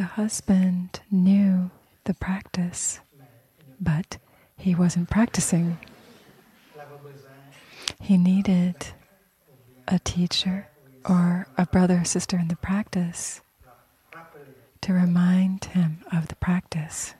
[0.00, 1.70] The husband knew
[2.04, 3.00] the practice,
[3.78, 4.16] but
[4.56, 5.76] he wasn't practicing.
[8.00, 8.76] He needed
[9.86, 10.68] a teacher
[11.04, 13.42] or a brother or sister in the practice
[14.80, 17.12] to remind him of the practice.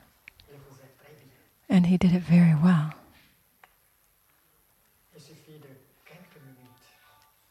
[1.69, 2.95] And he did it very well.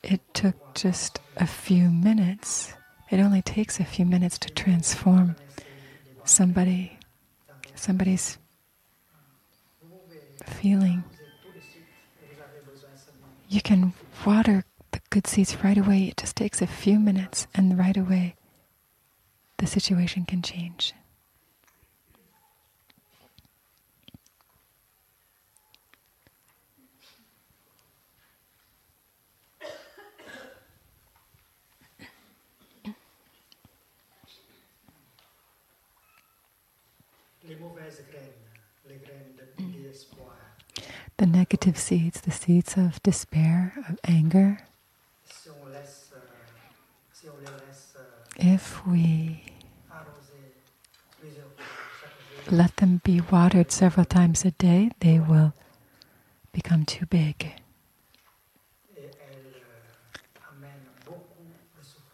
[0.02, 2.74] It took just a few minutes.
[3.10, 5.36] It only takes a few minutes to transform
[6.24, 6.98] somebody
[7.74, 8.38] somebody's
[10.44, 11.02] feeling.
[13.48, 13.94] You can
[14.24, 16.04] water the good seeds right away.
[16.04, 18.36] It just takes a few minutes and right away
[19.56, 20.94] the situation can change.
[41.20, 44.60] The negative seeds, the seeds of despair, of anger,
[48.38, 49.44] if we
[52.50, 55.52] let them be watered several times a day, they will
[56.52, 57.52] become too big.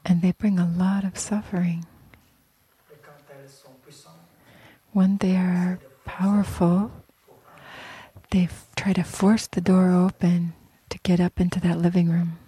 [0.05, 1.87] And they bring a lot of suffering.
[4.91, 6.91] When they are powerful,
[8.31, 10.55] they f- try to force the door open
[10.91, 12.39] to get up into that living room.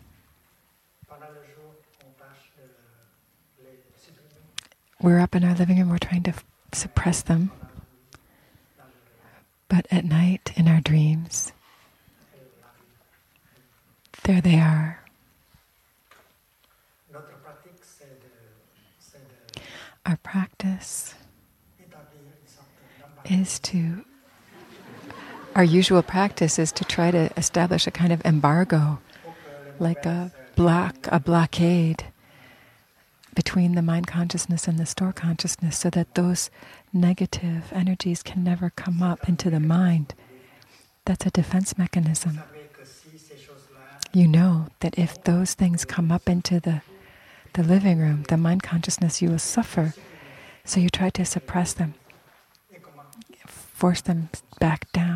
[5.00, 7.52] We're up in our living room, we're trying to f- suppress them.
[9.68, 11.52] But at night, in our dreams,
[14.24, 15.02] There they are.
[20.04, 21.14] Our practice
[23.24, 24.04] is to,
[25.58, 29.00] our usual practice is to try to establish a kind of embargo,
[29.80, 32.04] like a block, a blockade
[33.34, 36.48] between the mind consciousness and the store consciousness so that those
[36.92, 40.14] negative energies can never come up into the mind.
[41.04, 42.38] That's a defense mechanism.
[44.12, 46.82] You know that if those things come up into the,
[47.54, 49.92] the living room, the mind consciousness, you will suffer.
[50.64, 51.94] So you try to suppress them,
[53.46, 54.28] force them
[54.60, 55.07] back down.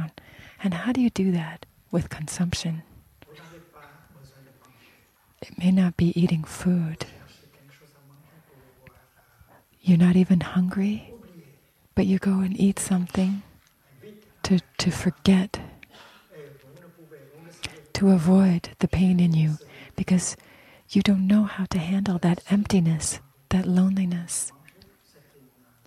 [0.62, 1.66] And how do you do that?
[1.90, 2.82] With consumption.
[5.42, 7.04] It may not be eating food.
[9.82, 11.12] You're not even hungry,
[11.94, 13.42] but you go and eat something
[14.44, 15.60] to, to forget,
[17.94, 19.58] to avoid the pain in you,
[19.96, 20.36] because
[20.88, 24.52] you don't know how to handle that emptiness, that loneliness.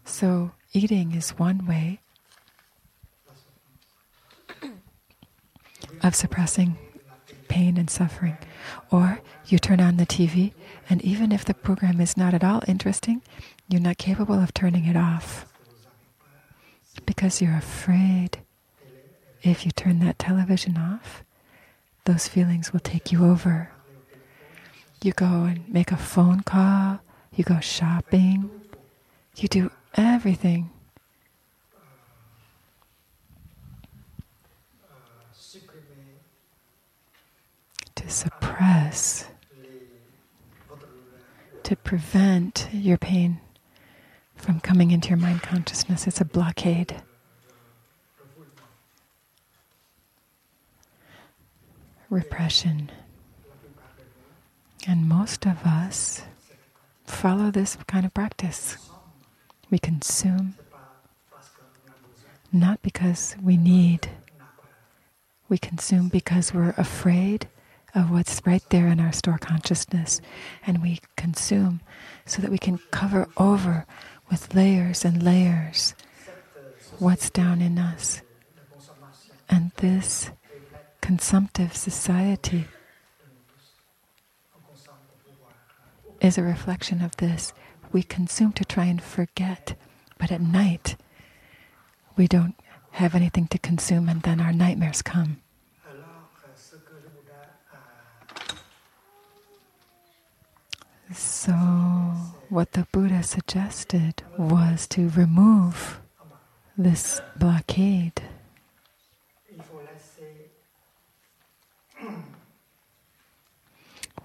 [0.03, 2.01] So, eating is one way
[6.01, 6.78] of suppressing
[7.47, 8.38] pain and suffering.
[8.91, 10.53] Or you turn on the TV,
[10.89, 13.21] and even if the program is not at all interesting,
[13.67, 15.45] you're not capable of turning it off
[17.05, 18.39] because you're afraid
[19.41, 21.23] if you turn that television off,
[22.05, 23.71] those feelings will take you over.
[25.03, 26.99] You go and make a phone call,
[27.34, 28.49] you go shopping,
[29.36, 30.71] you do everything
[37.96, 39.28] to suppress,
[41.64, 43.39] to prevent your pain
[44.36, 46.06] from coming into your mind consciousness.
[46.08, 46.96] It's a blockade.
[52.10, 52.91] Repression.
[54.88, 56.22] And most of us
[57.06, 58.78] follow this kind of practice.
[59.72, 60.56] We consume
[62.52, 64.10] not because we need,
[65.50, 67.48] we consume because we're afraid
[67.96, 70.22] of what's right there in our store consciousness.
[70.68, 71.82] And we consume
[72.26, 73.86] so that we can cover over
[74.30, 75.96] with layers and layers
[77.00, 78.22] what's down in us.
[79.50, 80.32] And this
[81.02, 82.66] consumptive society
[86.20, 87.54] is a reflection of this.
[87.91, 89.76] We consume to try and forget,
[90.18, 90.98] but at night
[92.18, 92.56] we don't
[92.91, 95.41] have anything to consume, and then our nightmares come.
[101.14, 101.53] So,
[102.49, 105.99] what the Buddha suggested was to remove
[106.78, 108.22] this blockade.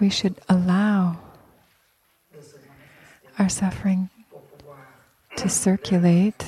[0.01, 1.19] We should allow
[3.39, 4.09] our suffering
[5.37, 6.47] to circulate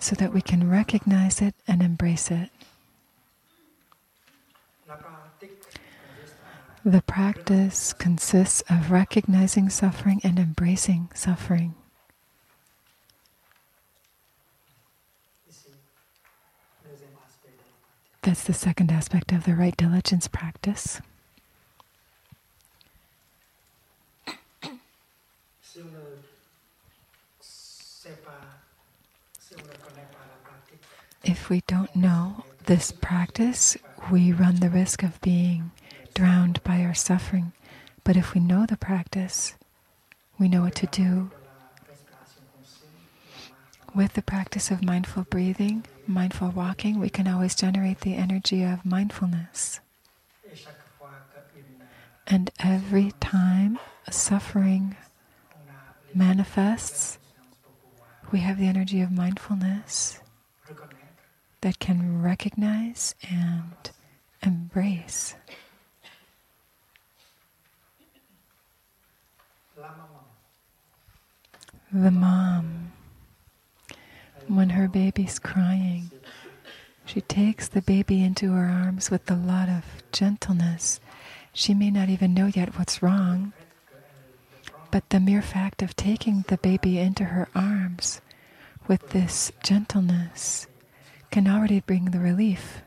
[0.00, 2.50] so that we can recognize it and embrace it.
[6.84, 11.74] The practice consists of recognizing suffering and embracing suffering.
[15.46, 15.68] ici
[16.82, 18.22] deuxième aspect de la pratique.
[18.22, 21.02] That's the second aspect of the right diligence practice.
[25.60, 26.16] Si on ne
[27.40, 28.40] sait pas,
[29.38, 30.80] si on ne connaît pas la pratique,
[31.24, 33.76] If we don't know this practice,
[34.10, 35.72] we run the risk of being
[36.14, 37.52] drowned by our suffering.
[38.04, 39.54] But if we know the practice,
[40.38, 41.30] we know what to do.
[43.94, 48.84] With the practice of mindful breathing, mindful walking, we can always generate the energy of
[48.84, 49.80] mindfulness.
[52.26, 54.96] And every time a suffering
[56.14, 57.18] manifests,
[58.30, 60.20] we have the energy of mindfulness
[61.62, 63.90] that can recognize and
[64.42, 65.34] embrace.
[69.69, 69.69] la maman,
[71.92, 72.92] The mom,
[74.46, 76.10] when her baby's crying,
[77.04, 81.00] she takes the baby into her arms with a lot of gentleness.
[81.52, 83.52] She may not even know yet what's wrong,
[84.92, 88.20] but the mere fact of taking the baby into her arms
[88.86, 90.66] with this gentleness
[91.30, 92.82] can already bring the relief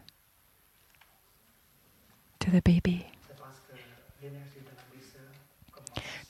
[2.39, 3.07] to the baby.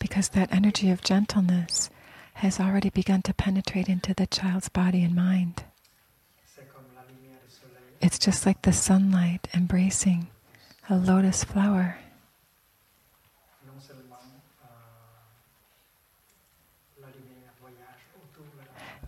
[0.03, 1.89] Because that energy of gentleness
[2.33, 5.63] has already begun to penetrate into the child's body and mind.
[8.01, 10.27] It's just like the sunlight embracing
[10.89, 11.99] a lotus flower.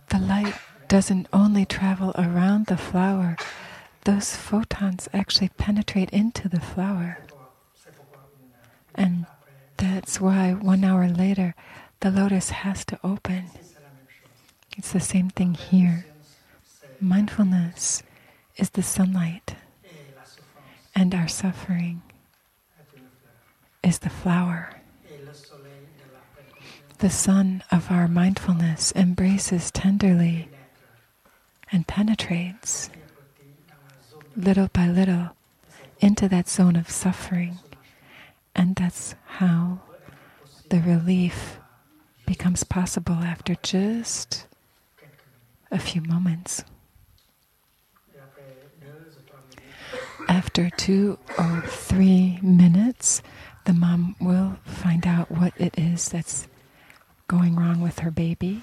[0.08, 0.54] The light
[0.88, 3.36] doesn't only travel around the flower,
[4.04, 7.18] those photons actually penetrate into the flower.
[8.94, 9.26] And
[9.76, 11.54] that's why one hour later,
[12.00, 13.50] the lotus has to open.
[14.76, 16.06] It's the same thing here.
[17.00, 18.02] Mindfulness
[18.56, 19.54] is the sunlight,
[20.94, 22.02] and our suffering
[23.82, 24.70] is the flower.
[26.98, 30.48] The sun of our mindfulness embraces tenderly
[31.70, 32.88] and penetrates
[34.34, 35.30] little by little
[36.00, 37.58] into that zone of suffering.
[38.54, 39.78] And that's how
[40.70, 41.58] the relief
[42.26, 44.46] becomes possible after just
[45.70, 46.64] a few moments.
[50.26, 53.20] After two or three minutes,
[53.66, 56.48] the mom will find out what it is that's
[57.28, 58.62] going wrong with her baby.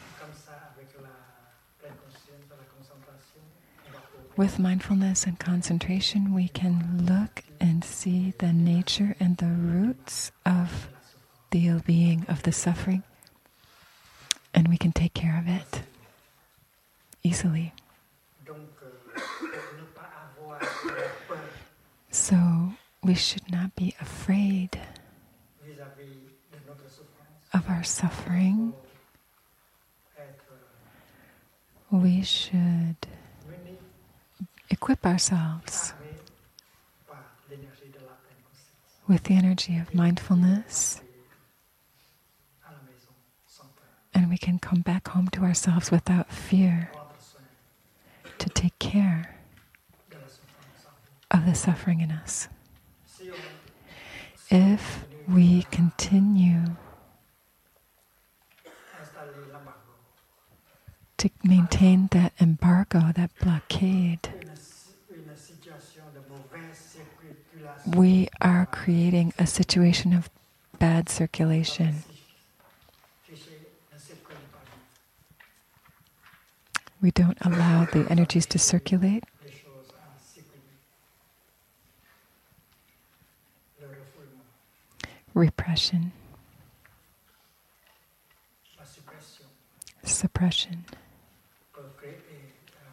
[4.35, 10.89] With mindfulness and concentration, we can look and see the nature and the roots of
[11.51, 13.03] the ill being, of the suffering,
[14.53, 15.83] and we can take care of it
[17.21, 17.73] easily.
[22.09, 22.73] So
[23.03, 24.79] we should not be afraid
[27.53, 28.73] of our suffering.
[31.91, 32.97] We should
[34.73, 35.93] equip ourselves
[39.07, 40.99] with the energy of mindfulness,
[44.13, 46.91] and we can come back home to ourselves without fear
[48.39, 49.35] to take care
[51.29, 52.47] of the suffering in us.
[54.49, 56.75] If we continue
[61.17, 64.29] to maintain that embargo, that blockade,
[67.85, 70.29] we are creating a situation of
[70.79, 72.03] bad circulation.
[77.01, 79.25] We don't allow the energies to circulate.
[85.35, 86.11] Repression,
[88.85, 89.47] suppression
[90.03, 90.77] suppression
[91.73, 92.21] peut créer
[92.69, 92.83] euh,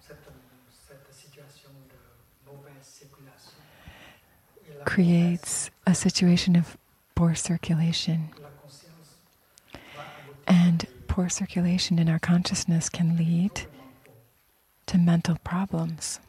[0.00, 0.28] cette,
[0.70, 3.58] cette situation de mauvaise circulation.
[4.66, 6.76] Et la creates a situation of
[7.14, 8.30] poor circulation.
[10.46, 13.62] And poor circulation in our consciousness can lead
[14.86, 16.20] to mental problems.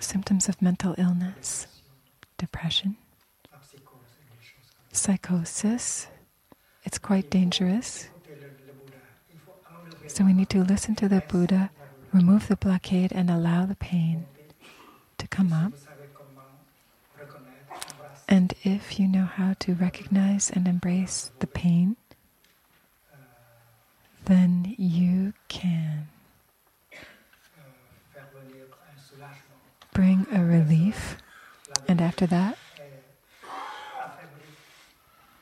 [0.00, 1.66] Symptoms of mental illness,
[2.36, 2.96] depression,
[4.92, 6.08] psychosis.
[6.84, 8.08] It's quite dangerous.
[10.08, 11.70] So we need to listen to the Buddha,
[12.12, 14.26] remove the blockade, and allow the pain
[15.18, 15.72] to come up.
[18.28, 21.96] And if you know how to recognize and embrace the pain,
[24.24, 26.08] then you can
[29.92, 31.18] bring a relief.
[31.88, 32.56] And after that,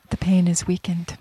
[0.08, 1.16] the pain is weakened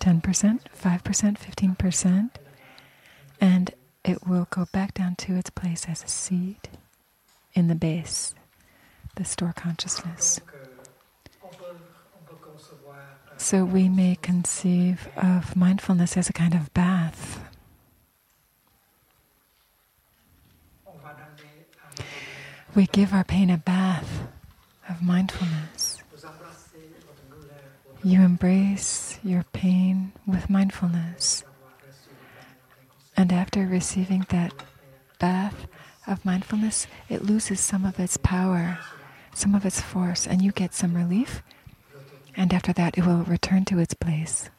[0.00, 2.30] 10%, 5%, 15%,
[3.40, 3.72] and
[4.04, 6.68] it will go back down to its place as a seed
[7.54, 8.34] in the base,
[9.16, 10.40] the store consciousness.
[13.38, 17.40] So we may conceive of mindfulness as a kind of bath.
[22.74, 24.28] We give our pain a bath
[24.88, 26.02] of mindfulness.
[28.04, 31.42] You embrace your pain with mindfulness.
[33.16, 34.52] And after receiving that
[35.18, 35.66] bath
[36.06, 38.78] of mindfulness, it loses some of its power,
[39.34, 41.42] some of its force, and you get some relief.
[42.36, 44.50] And after that, it will return to its place.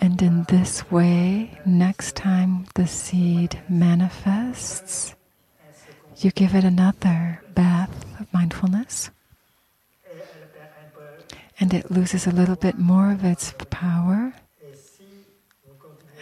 [0.00, 5.14] And in this way, next time the seed manifests,
[6.16, 9.10] you give it another bath of mindfulness,
[11.60, 14.32] and it loses a little bit more of its power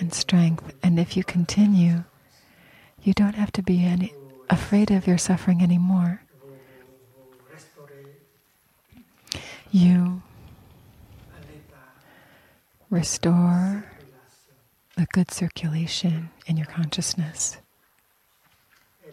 [0.01, 0.75] and strength.
[0.83, 2.03] And if you continue,
[3.03, 4.13] you don't have to be any
[4.51, 6.23] afraid of your suffering anymore.
[9.71, 10.23] You
[12.91, 13.85] restore
[14.97, 17.59] the good circulation in your consciousness,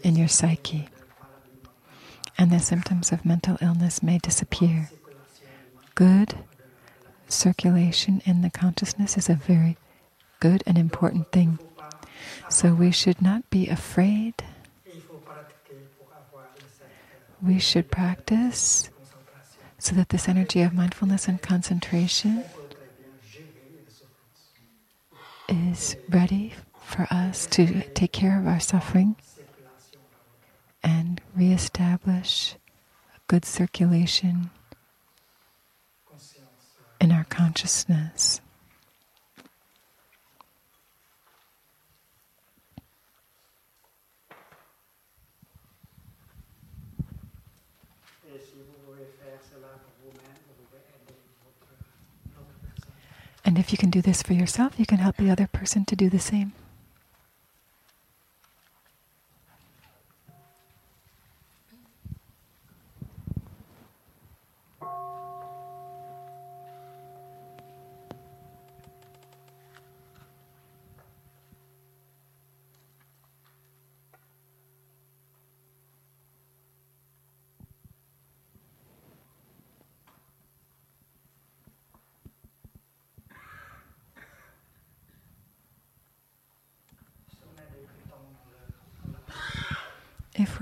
[0.02, 0.88] in your psyche,
[2.38, 4.90] and the symptoms of mental illness may disappear.
[5.96, 6.36] Good
[7.30, 9.78] circulation in the consciousness is a very
[10.42, 11.58] good and important thing.
[12.50, 14.36] So we should not be afraid.
[17.42, 18.90] We should practice
[19.78, 22.44] so that this energy of mindfulness and concentration
[25.48, 29.16] is ready for us to take care of our suffering
[30.84, 32.56] and reestablish
[33.28, 34.50] good circulation
[37.06, 38.42] votre, our consciousness.
[53.48, 55.96] And if you can do this for yourself, you can help the other person to
[55.96, 56.54] do the same.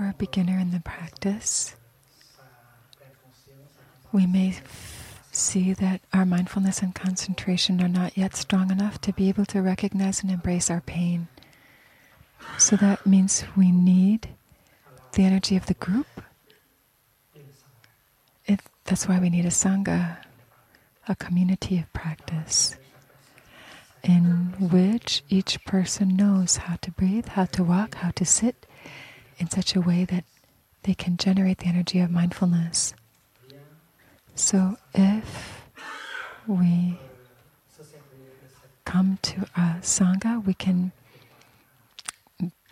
[0.08, 1.74] A beginner in the practice,
[4.12, 4.56] we may
[5.32, 9.60] see that our mindfulness and concentration are not yet strong enough to be able to
[9.60, 11.28] recognize and embrace our pain.
[12.58, 14.28] So that means we need
[15.12, 16.06] the energy of the group.
[18.46, 20.18] It, that's why we need a sangha,
[21.08, 22.76] a community of practice,
[24.02, 28.66] in which each person knows how to breathe, how to walk, how to sit
[29.38, 30.24] in such a way that
[30.82, 32.94] they can generate the energy of mindfulness.
[34.34, 35.64] So if
[36.46, 36.98] we
[38.84, 40.92] come to a sangha, we can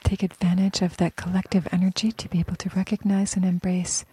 [0.04, 4.04] take advantage of that collective energy to be able to recognize and embrace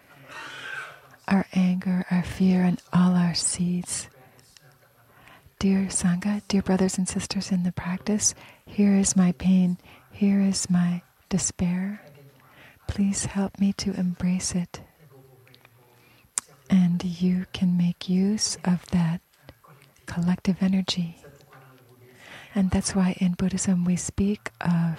[1.27, 4.07] our anger, our fear, and all our seeds.
[5.59, 8.33] Dear Sangha, dear brothers and sisters in the practice,
[8.65, 9.77] here is my pain,
[10.11, 12.01] here is my despair.
[12.89, 14.81] Please help me to embrace it.
[16.71, 19.21] And you can make use of that
[20.07, 21.17] collective energy.
[22.55, 24.97] And that's why in Buddhism we speak of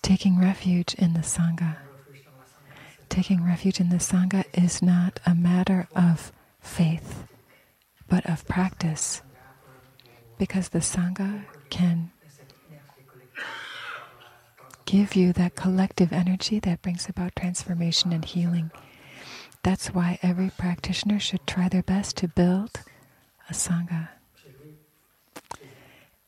[0.00, 1.76] taking refuge in the Sangha.
[3.08, 7.24] Taking refuge in the Sangha is not a matter of faith,
[8.08, 9.20] but of practice.
[10.38, 12.12] Because the Sangha can
[14.88, 18.70] give you that collective energy that brings about transformation and healing.
[19.62, 22.70] That's why every practitioner should try their best to build
[23.50, 24.08] a Sangha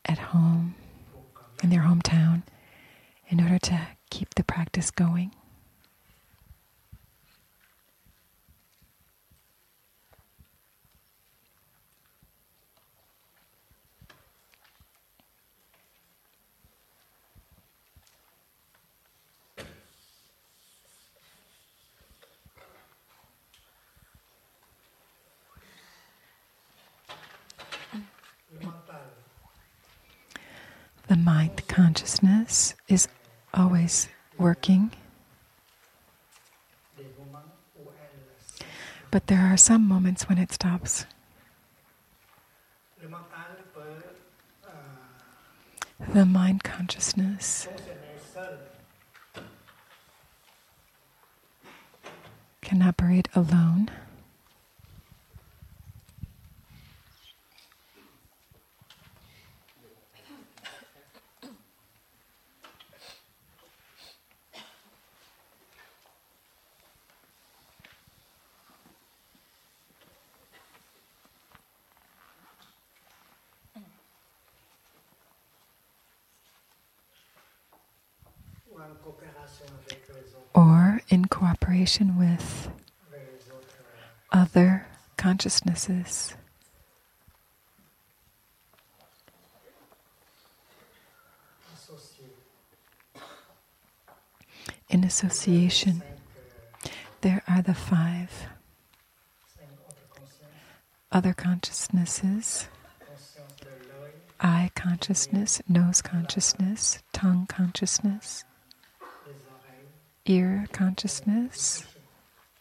[0.05, 0.75] at home,
[1.63, 2.43] in their hometown,
[3.29, 5.31] in order to keep the practice going.
[28.53, 28.99] Le mental,
[31.11, 33.09] The mind consciousness is
[33.53, 34.07] always
[34.37, 34.93] working,
[39.11, 41.05] but there are some moments when it stops.
[46.13, 47.67] The mind consciousness.
[52.61, 53.89] Can operate alone,
[82.17, 82.69] with
[84.31, 84.85] other
[85.17, 86.35] consciousnesses.
[94.89, 96.03] In association,
[97.21, 98.47] there are the five
[101.11, 102.67] other consciousnesses
[104.39, 108.43] eye consciousness, nose consciousness, tongue consciousness,
[110.25, 111.85] ear consciousness,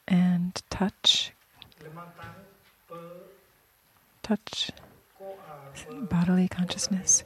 [0.08, 1.32] and touch,
[4.22, 4.70] touch,
[5.90, 7.24] bodily consciousness.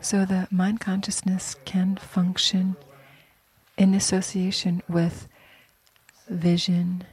[0.00, 2.76] So the mind consciousness can function
[3.76, 5.28] in association with
[6.28, 7.04] vision,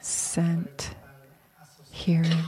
[0.00, 0.94] scent,
[1.90, 2.44] hearing.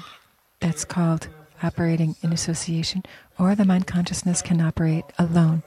[0.61, 1.29] That's called
[1.63, 3.03] operating in association.
[3.39, 5.63] Or the mind consciousness can operate alone.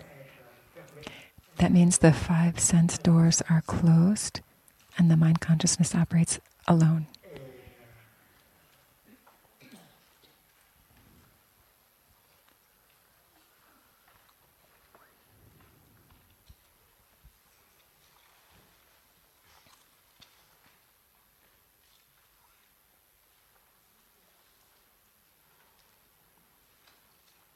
[1.60, 4.42] That means the five sense doors are closed
[4.98, 7.08] and the mind consciousness operates alone.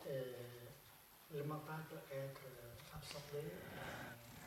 [0.05, 2.41] et le mental peut être
[2.95, 3.51] absorbé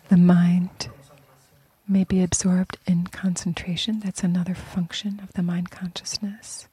[0.08, 1.56] The mind en concentration.
[1.88, 4.00] may be absorbed in concentration.
[4.00, 6.68] That's another function of the mind consciousness.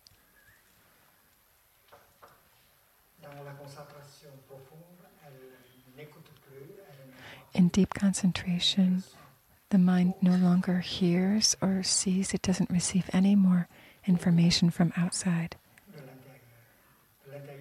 [7.53, 9.03] In deep concentration,
[9.69, 13.67] the mind no longer hears or sees, it doesn't receive any more
[14.07, 15.55] information from outside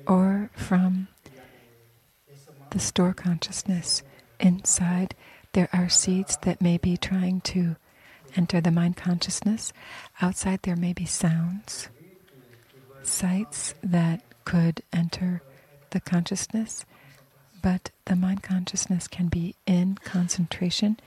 [0.07, 1.09] or from
[2.71, 4.03] the store consciousness.
[4.41, 5.15] Inside,
[5.53, 7.77] there are seeds that may be trying to
[8.37, 9.73] enter the mind consciousness.
[10.21, 11.89] Outside, there may be sounds,
[13.03, 15.43] sights that could enter
[15.91, 16.85] the consciousness.
[17.63, 20.99] But the mind consciousness can be in concentration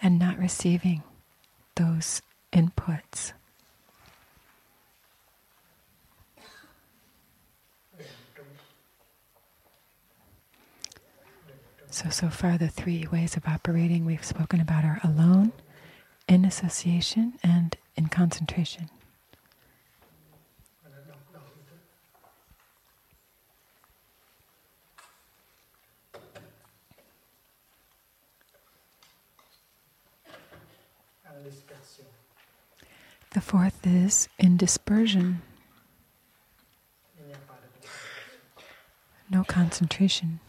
[0.00, 1.02] and not receiving
[1.74, 2.22] those
[2.52, 3.32] inputs.
[11.92, 15.52] So, so far, the three ways of operating we've spoken about are alone,
[16.28, 18.88] in association, and in concentration.
[33.32, 35.42] The fourth is in dispersion,
[39.30, 40.40] no concentration.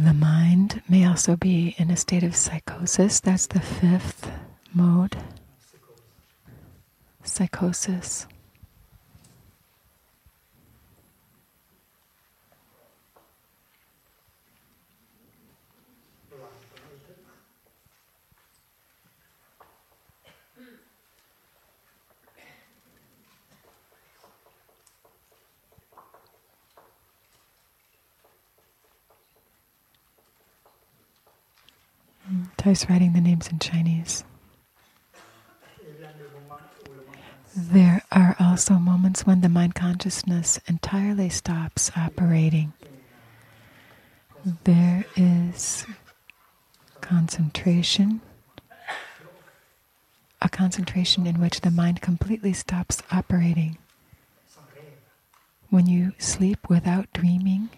[0.00, 3.18] The mind may also be in a state of psychosis.
[3.18, 4.30] That's the fifth
[4.72, 5.16] mode,
[7.24, 8.28] psychosis.
[32.68, 34.24] Thay's writing the names in Chinese.
[37.56, 42.74] There are also moments when the mind consciousness entirely stops operating.
[44.64, 45.86] There is
[47.00, 48.20] concentration,
[50.42, 53.78] a concentration in which the mind completely stops operating.
[55.70, 57.70] When you sleep without dreaming,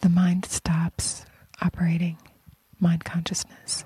[0.00, 1.24] the mind stops
[1.62, 2.18] operating,
[2.84, 3.84] mind consciousness.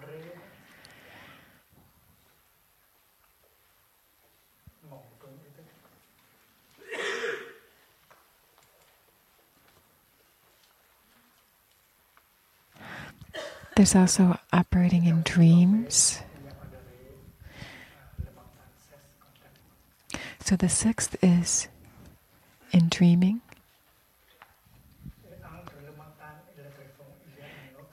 [13.76, 16.20] There's also operating in dreams.
[20.40, 21.68] So the sixth is
[22.72, 23.40] in dreaming.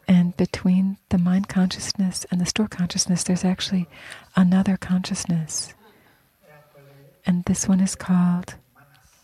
[0.07, 3.87] And between the mind consciousness and the store consciousness, there's actually
[4.35, 5.73] another consciousness.
[7.25, 8.55] And this one is called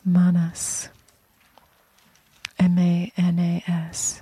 [0.04, 0.90] manas.
[2.58, 4.22] M A N A S.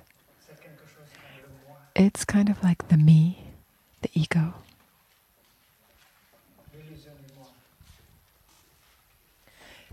[1.96, 3.44] It's kind of like the me,
[4.02, 4.54] the ego,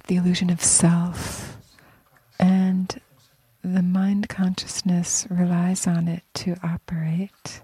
[0.06, 1.56] the illusion of self.
[2.38, 3.00] And
[3.74, 7.62] the mind consciousness relies on it to operate.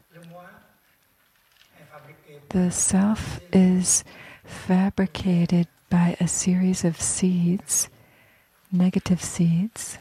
[2.48, 4.02] The self is
[4.44, 7.88] fabricated by a series of seeds,
[8.72, 9.98] negative seeds,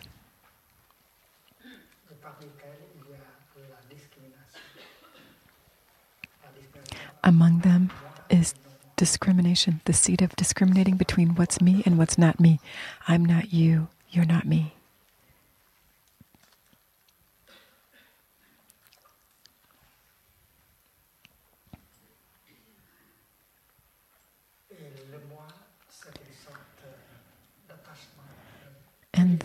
[7.24, 7.91] among them
[8.28, 8.56] is
[8.95, 12.60] discrimination, the seed of discriminating between what's me and what's not me.
[13.08, 14.74] I'm not you, you're not me.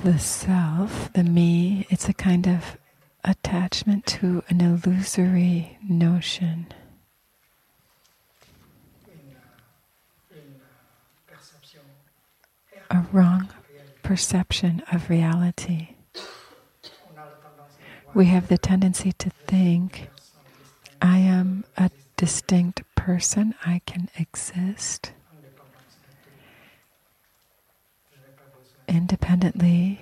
[0.02, 2.76] The self, the me, it's a kind of
[3.24, 6.66] attachment to an illusory notion.
[12.90, 13.48] A wrong
[14.02, 15.88] perception of reality.
[18.14, 20.08] We have the tendency to think,
[21.02, 25.12] I am a distinct person, I can exist
[28.88, 30.00] independently.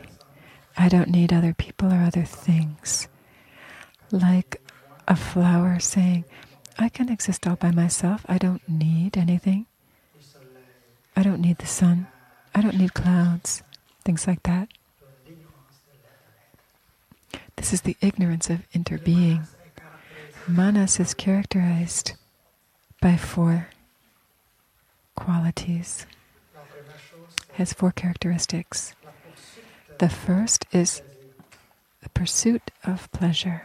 [0.77, 3.09] I don't need other people or other things.
[4.11, 4.61] Like
[5.07, 6.25] a flower saying,
[6.79, 8.25] I can exist all by myself.
[8.29, 9.67] I don't need anything.
[11.17, 12.09] I don't need the sun.
[12.55, 13.63] I don't need clouds.
[14.05, 14.69] Things like that.
[17.57, 19.47] This is the ignorance of interbeing.
[20.47, 22.13] Manas is characterized
[23.01, 23.69] by four
[25.15, 26.07] qualities,
[27.53, 28.95] has four characteristics.
[29.99, 31.03] The first is
[32.03, 33.63] the pursuit of pleasure.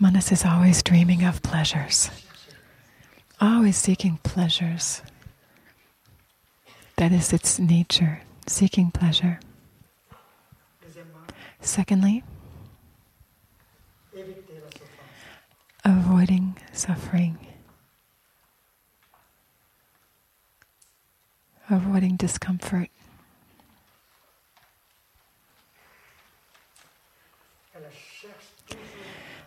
[0.00, 2.08] Manas is always dreaming of pleasures,
[3.40, 5.02] always seeking pleasures.
[6.98, 9.38] That is its nature, seeking pleasure.
[11.60, 12.24] Secondly,
[15.84, 17.38] avoiding suffering,
[21.70, 22.88] avoiding discomfort.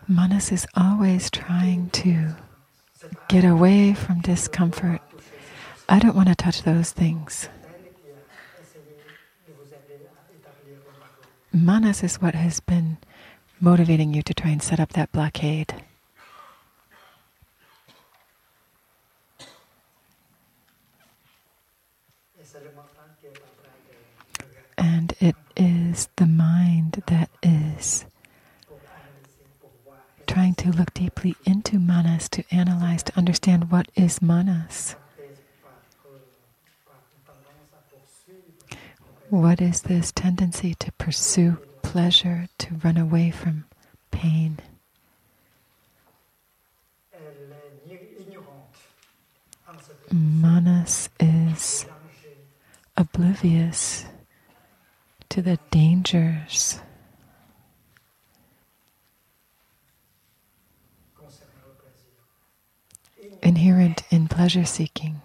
[0.08, 2.34] Manas is always trying to
[3.28, 5.02] get away from discomfort.
[5.92, 7.50] I don't want to touch those things.
[11.52, 12.96] Manas is what has been
[13.60, 15.74] motivating you to try and set up that blockade.
[24.78, 28.06] And it is the mind that is
[30.26, 34.96] trying to look deeply into manas, to analyze, to understand what is manas.
[39.32, 43.64] What is this tendency to pursue pleasure, to run away from
[44.10, 44.58] pain?
[50.10, 51.86] Manas is
[52.94, 54.04] oblivious
[55.30, 56.80] to the dangers
[63.42, 65.22] inherent in pleasure seeking,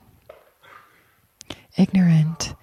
[1.76, 2.54] ignorant.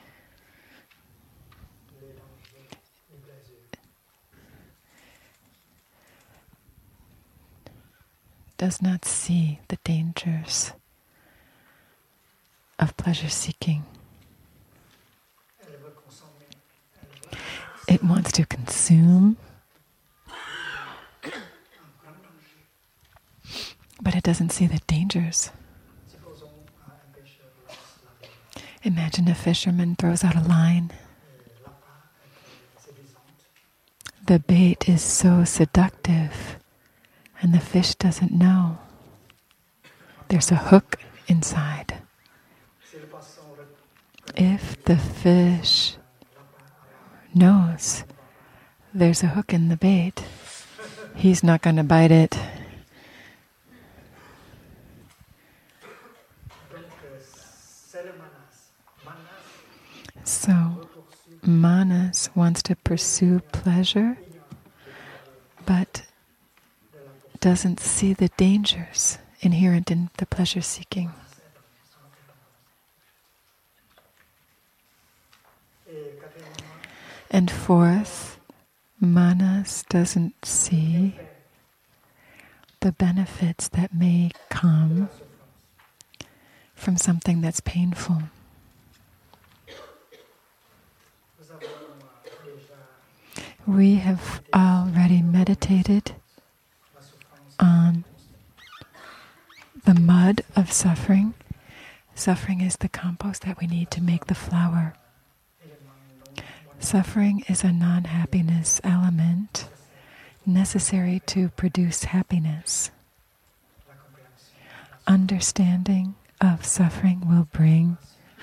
[8.57, 10.73] Does not see the dangers
[12.79, 13.85] of pleasure seeking.
[17.87, 19.37] It wants to consume,
[24.01, 25.51] but it doesn't see the dangers.
[28.83, 30.91] Imagine a fisherman throws out a line.
[34.27, 36.59] The bait is so seductive,
[37.45, 38.79] and the fish doesn't know.
[40.29, 41.99] There's a hook inside.
[44.35, 45.97] If the fish
[47.35, 48.05] knows
[48.95, 50.25] there's a hook in the bait,
[51.15, 52.35] he's not going to bite it.
[60.25, 60.89] So,
[61.43, 64.17] Manas wants to pursue pleasure,
[65.67, 66.05] but
[67.45, 71.13] doesn't see the dangers inherent in the pleasure seeking.
[77.31, 78.39] And fourth,
[78.99, 81.17] Manas doesn't see
[82.81, 85.11] the benefits that may come
[86.75, 88.23] from something that's painful.
[93.67, 96.15] We have already meditated
[97.59, 98.05] on
[99.85, 101.35] the mud of suffering.
[102.15, 104.95] Suffering is the compost that we need to make the flower.
[106.79, 109.69] Suffering is a non happiness element
[110.47, 112.91] necessary to produce happiness.
[115.07, 117.97] Understanding of suffering will bring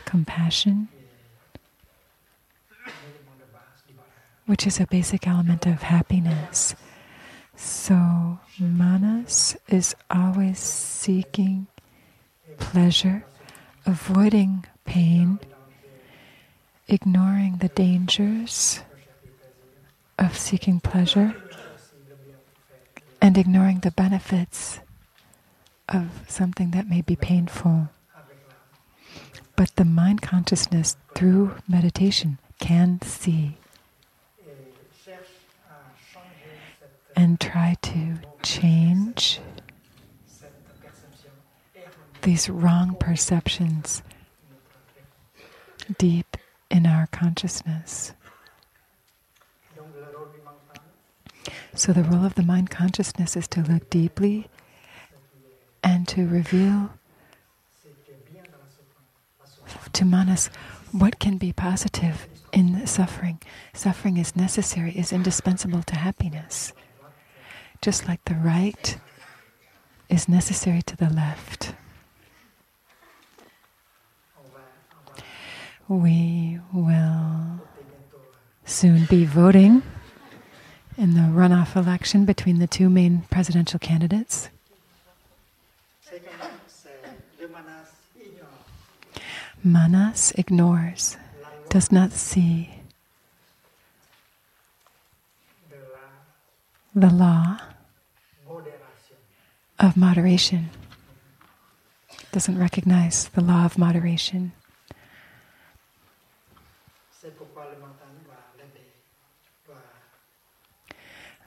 [0.06, 0.90] compassion,
[4.46, 6.76] which is a basic element of happiness.
[7.64, 11.68] So, manas is always seeking
[12.58, 13.24] pleasure,
[13.86, 15.40] avoiding pain,
[16.88, 18.82] ignoring the dangers
[20.18, 21.36] of seeking pleasure,
[23.22, 24.80] and ignoring the benefits
[25.88, 27.90] of something that may be painful.
[29.56, 33.58] But the mind consciousness through meditation can see
[37.22, 39.40] and try to change
[42.24, 44.02] these wrong perceptions
[46.00, 46.36] deep
[46.72, 48.14] in our consciousness.
[51.76, 54.48] So, the role of the mind consciousness is to look deeply
[55.84, 56.90] and to reveal
[59.94, 60.50] to Manas
[60.92, 63.40] what can be positive in suffering.
[63.74, 66.74] Suffering is necessary, is indispensable to happiness.
[67.82, 68.98] Just like the right
[70.08, 71.74] is necessary to the left.
[75.88, 77.60] We will
[78.66, 79.82] soon be voting
[80.96, 84.50] in the runoff election between the two main presidential candidates.
[89.64, 91.18] Manas ignores,
[91.70, 92.81] does not see
[96.94, 97.58] the law
[99.80, 100.70] of moderation,
[102.32, 104.52] doesn't recognize the law of moderation.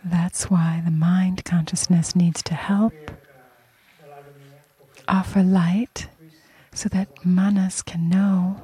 [0.04, 2.92] That's why the mind consciousness needs to help
[5.08, 6.08] offer light
[6.74, 8.60] so that manas can know.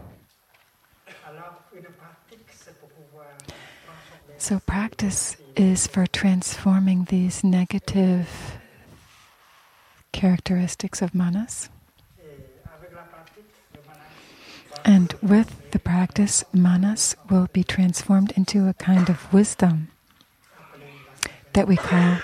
[4.41, 8.59] So, practice is for transforming these negative
[10.13, 11.69] characteristics of manas.
[14.83, 19.89] And with the practice, manas will be transformed into a kind of wisdom
[21.53, 22.17] that we call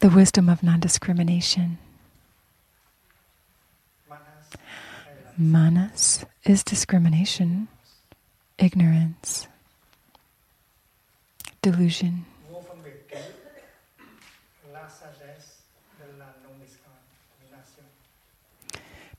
[0.00, 1.78] the wisdom of non discrimination.
[5.38, 7.68] Manas is discrimination,
[8.58, 9.48] ignorance,
[11.62, 12.26] delusion.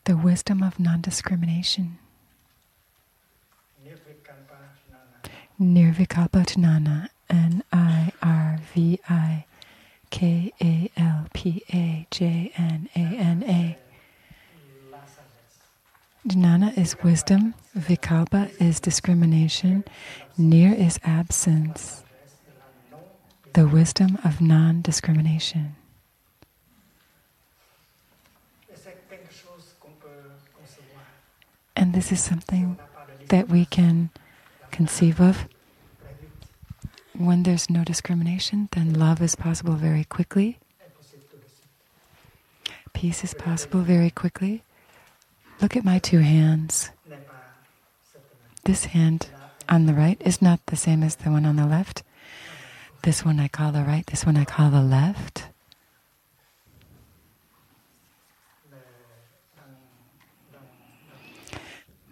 [0.05, 1.97] The wisdom of non discrimination.
[5.61, 9.45] Nirvikalpa N I R V I
[10.09, 13.77] K A L P A J N A N A.
[16.27, 19.83] Jnana is wisdom, vikalpa is discrimination,
[20.37, 22.03] nir is absence,
[23.53, 25.75] the wisdom of non discrimination.
[31.75, 32.77] And this is something
[33.29, 34.09] that we can
[34.71, 35.47] conceive of.
[37.15, 40.59] When there's no discrimination, then love is possible very quickly.
[42.93, 44.63] Peace is possible very quickly.
[45.61, 46.89] Look at my two hands.
[48.63, 49.27] This hand
[49.67, 52.03] on the right is not the same as the one on the left.
[53.03, 55.47] This one I call the right, this one I call the left.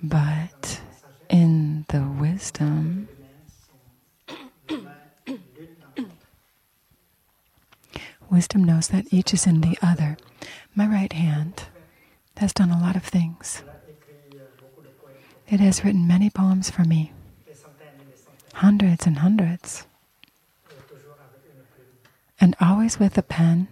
[0.04, 0.82] But
[1.30, 3.08] in the wisdom,
[8.30, 10.18] wisdom knows that each is in the other.
[10.76, 11.64] My right hand
[12.36, 13.64] has done a lot of things.
[15.48, 17.14] It has written many poems for me,
[18.56, 19.86] hundreds and hundreds,
[22.42, 23.68] and always with a pen,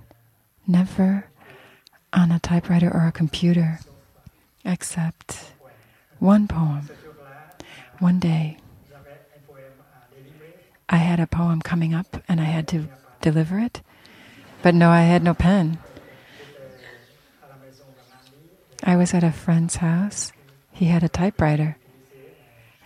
[0.68, 1.26] never
[2.14, 3.80] on a typewriter or a computer,
[4.64, 5.52] except
[6.20, 6.88] one poem.
[7.98, 8.58] One day,
[10.88, 12.88] I had a poem coming up and I had to
[13.22, 13.82] deliver it,
[14.62, 15.80] but no, I had no pen.
[18.84, 20.32] I was at a friend's house.
[20.72, 21.78] He had a typewriter.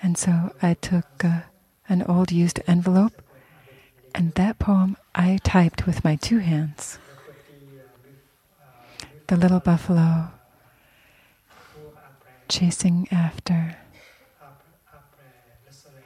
[0.02, 1.42] And so I took uh,
[1.88, 3.23] an old used envelope,
[4.16, 7.00] and that poem I typed with my two hands.
[9.28, 10.30] The little buffalo
[12.48, 13.78] chasing after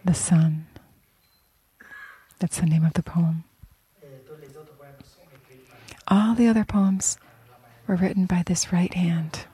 [0.05, 0.67] the sun.
[2.39, 3.43] That's the name of the poem.
[6.07, 7.17] All the other poems
[7.85, 9.45] were written by this right hand.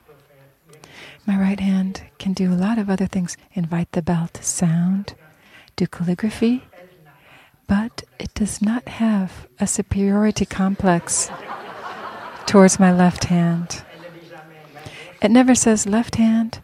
[1.26, 5.14] My right hand can do a lot of other things invite the bell to sound,
[5.74, 6.62] do calligraphy,
[7.66, 11.30] but it does not have a superiority complex
[12.46, 13.82] towards my left hand.
[15.22, 16.62] It never says, left hand,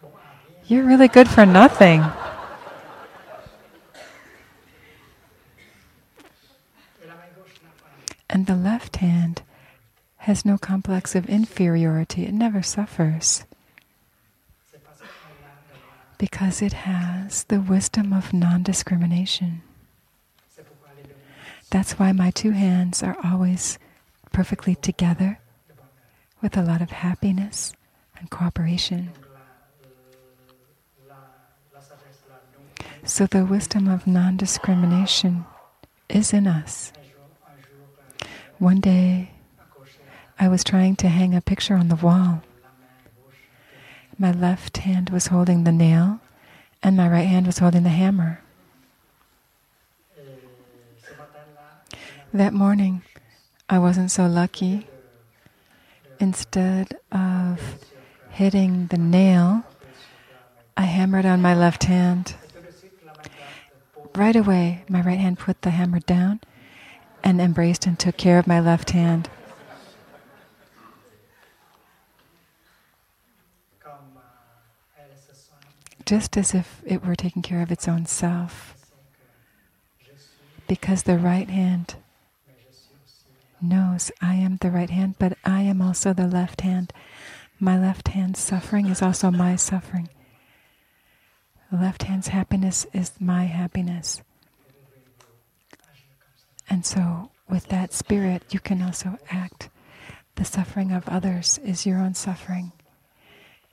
[0.67, 2.05] you're really good for nothing.
[8.29, 9.43] And the left hand
[10.19, 12.27] has no complex of inferiority.
[12.27, 13.45] It never suffers
[16.19, 19.63] because it has the wisdom of non discrimination.
[21.71, 23.79] That's why my two hands are always
[24.33, 25.39] perfectly together
[26.43, 27.73] with a lot of happiness
[28.19, 29.13] and cooperation.
[33.05, 35.47] So the wisdom of non discrimination
[36.09, 36.93] is in us.
[38.59, 39.31] One day,
[40.39, 42.43] I was trying to hang a picture on the wall.
[44.19, 46.21] My left hand was holding the nail,
[46.83, 48.43] and my right hand was holding the hammer.
[52.33, 53.03] That morning,
[53.69, 54.87] I wasn't so lucky.
[56.21, 57.61] Instead of
[58.31, 59.65] hitting the nail,
[60.77, 62.35] I hammered on my left hand.
[64.15, 66.39] Right away, my right hand put the hammer down
[67.25, 69.29] and embraced and took care of my left hand.
[76.07, 78.75] just as if it were taking care of its own self,
[80.67, 81.95] because the right hand
[83.63, 86.93] knows I am the right hand, but I am also the left hand.
[87.59, 90.09] My left hand's suffering is also my suffering.
[91.71, 94.23] The left hand's happiness is my happiness.
[96.69, 99.69] And so, with that spirit, you can also act.
[100.37, 102.73] The suffering of others is your own suffering.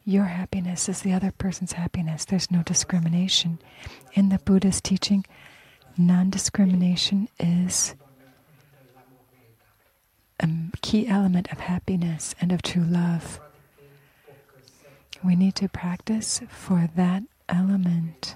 [0.03, 2.25] Your happiness is the other person's happiness.
[2.25, 3.59] There's no discrimination.
[4.13, 5.25] In the Buddha's teaching,
[5.97, 7.95] non discrimination is
[10.39, 10.49] a
[10.81, 13.39] key element of happiness and of true love.
[15.23, 18.35] We need to practice for that element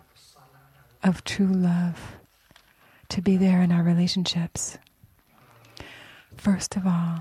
[1.03, 2.15] of true love
[3.09, 4.77] to be there in our relationships.
[6.35, 7.19] First of all,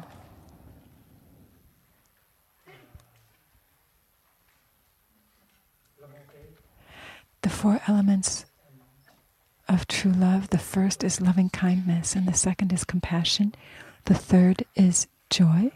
[7.43, 8.47] the four elements
[9.69, 13.55] of true love the first is loving kindness, and the second is compassion,
[14.05, 15.71] the third is joy,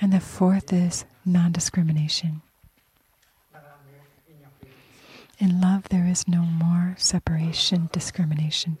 [0.00, 2.42] and the fourth is non discrimination.
[5.38, 8.78] In love, there is no more separation, discrimination.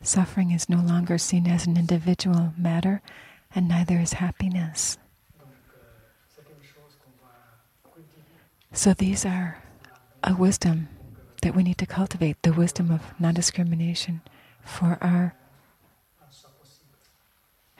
[0.00, 3.02] Suffering is no longer seen as an individual matter,
[3.54, 4.96] and neither is happiness.
[8.72, 9.62] So, these are
[10.22, 10.88] a wisdom
[11.42, 14.22] that we need to cultivate the wisdom of non discrimination
[14.62, 15.34] for our.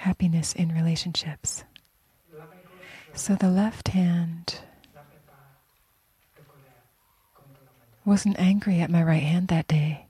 [0.08, 1.64] Happiness in relationships.
[3.12, 4.60] So, the left hand
[8.06, 10.06] wasn't angry at my right hand that day.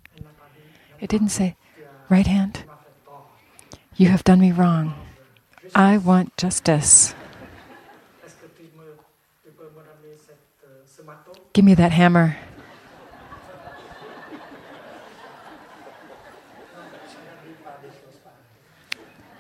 [1.01, 1.57] It didn't say,
[2.09, 2.63] Right hand,
[3.97, 4.95] you have done me wrong.
[5.75, 7.13] I want justice.
[11.53, 12.37] Give me that hammer.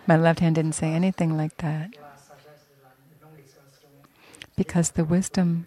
[0.08, 1.90] My left hand didn't say anything like that
[4.56, 5.66] because the wisdom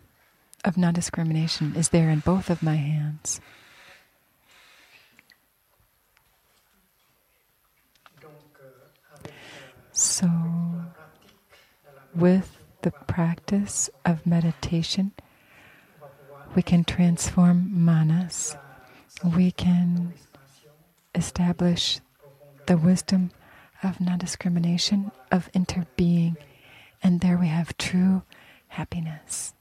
[0.66, 3.40] of non discrimination is there in both of my hands.
[9.92, 10.28] So,
[12.16, 15.12] with the practice of meditation,
[16.56, 18.58] we can transform manas.
[19.24, 20.16] We can
[21.14, 22.00] establish
[22.66, 23.30] the wisdom
[23.84, 26.36] of non discrimination, of interbeing,
[27.04, 28.24] and there we have true
[28.68, 29.54] happiness.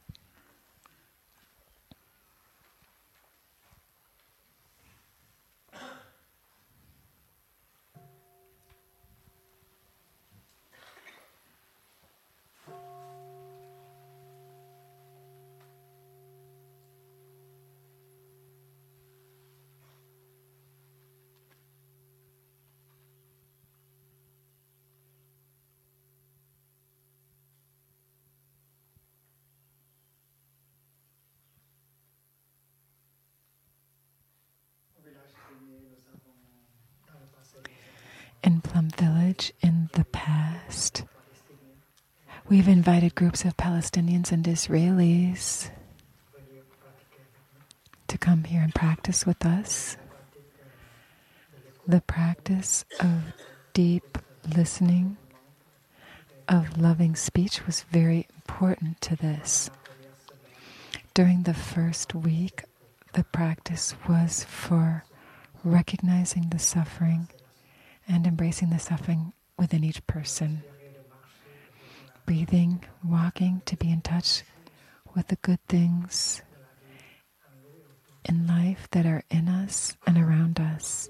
[39.30, 41.04] Knowledge in the past.
[42.48, 45.70] We've invited groups of Palestinians and Israelis
[48.08, 49.96] to come here and practice with us.
[51.86, 53.22] The practice of
[53.72, 54.18] deep
[54.56, 55.16] listening,
[56.48, 59.70] of loving speech was very important to this.
[61.14, 62.64] During the first week,
[63.12, 65.04] the practice was for
[65.62, 67.28] recognizing the suffering
[68.10, 70.62] and embracing the suffering within each person.
[72.26, 74.42] Breathing, walking to be in touch
[75.14, 76.42] with the good things
[78.24, 81.08] in life that are in us and around us.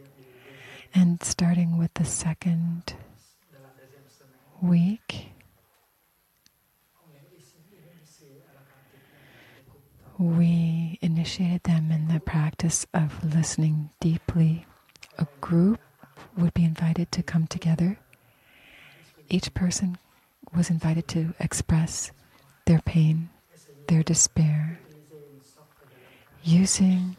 [0.95, 2.95] And starting with the second
[4.61, 5.33] week,
[10.19, 14.67] we initiated them in the practice of listening deeply.
[15.19, 15.81] A group
[16.41, 17.99] would be invited to come together.
[19.29, 19.99] Each person
[20.55, 22.11] was invited to express
[22.67, 23.31] their pain,
[23.89, 24.81] their despair,
[26.43, 27.17] using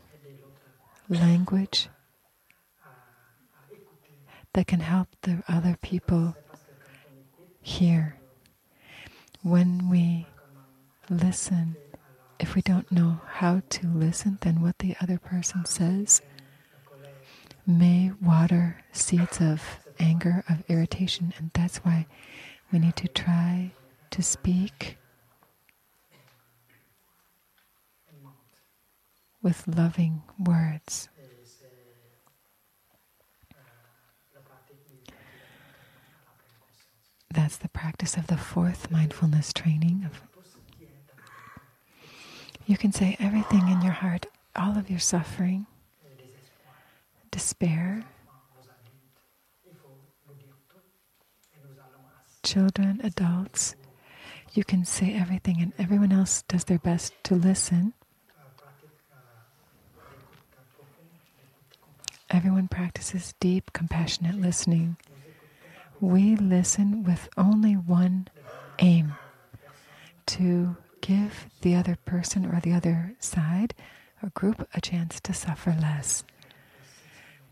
[1.10, 1.90] language
[4.54, 6.36] that can help the other people
[7.62, 8.18] hear.
[9.44, 10.28] When we
[11.10, 11.76] listen,
[12.40, 16.22] if we don't know how to listen, then what the other person says
[17.66, 19.62] may water seeds of
[20.00, 22.06] anger, of irritation, and that's why
[22.72, 23.72] we need to try
[24.12, 24.98] to speak
[29.42, 31.10] with loving words.
[37.34, 40.10] That's the practice of the fourth mindfulness training
[42.72, 45.66] you can say everything in your heart, all of your suffering,
[47.32, 48.04] à
[52.44, 53.76] children, adults.
[54.54, 57.94] You can say everything and everyone else does their best to listen.
[62.30, 64.98] Everyone practices deep, compassionate listening.
[66.00, 68.28] We listen with only one
[68.80, 69.14] aim
[70.28, 73.74] to give the other person or the other side
[74.22, 76.24] or group a chance to suffer less.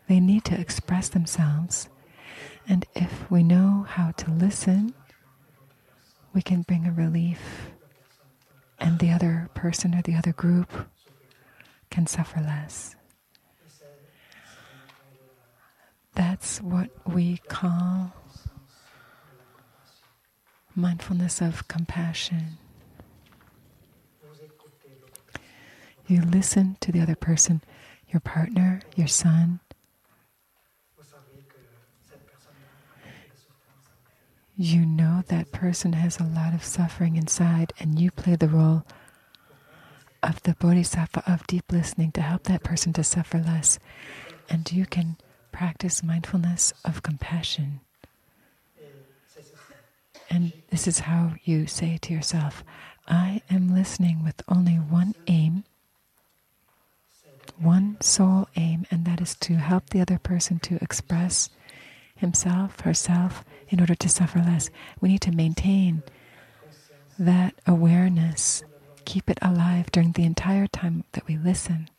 [0.10, 1.88] They need to express themselves,
[2.68, 4.96] and if we know how to listen,
[6.34, 7.70] we can bring a relief,
[8.80, 10.72] and the other person or the other group
[11.92, 12.96] can suffer less.
[16.16, 18.12] That's what we call
[20.76, 22.58] mindfulness of compassion.
[26.08, 27.62] You listen to the other person,
[28.10, 29.60] your partner, your son.
[34.62, 38.84] You know that person has a lot of suffering inside, and you play the role
[40.22, 43.80] of the bodhisattva of deep listening to help that person to suffer less.
[44.50, 45.16] And you can
[45.54, 47.80] practice mindfulness of compassion.
[50.30, 52.66] And this is how you say to yourself,
[53.08, 55.64] I am listening with only one aim,
[57.58, 61.50] one sole aim, and that is to help the other person to express
[62.18, 64.70] himself, herself, in order to suffer less.
[65.00, 66.04] We need to maintain
[67.18, 68.64] that awareness,
[69.06, 71.90] keep it alive during the entire time that we listen.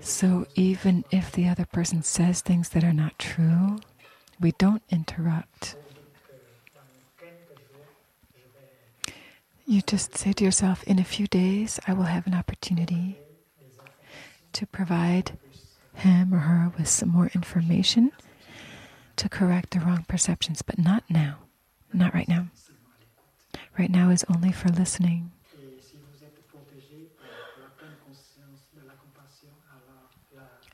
[0.00, 3.78] So even if the other person says things that are not true,
[4.40, 5.76] we don't interrupt.
[9.64, 13.16] You just say to yourself, in a few days, I will have an opportunity
[14.52, 15.38] to provide
[15.94, 18.12] him or her with some more information
[19.16, 21.38] to correct the wrong perceptions, but not now.
[21.92, 22.48] Not right now.
[23.78, 25.32] Right now is only for listening.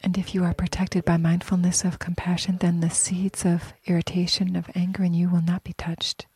[0.01, 4.71] And if you are protected by mindfulness of compassion, then the seeds of irritation, of
[4.75, 6.27] anger in you will not be touched.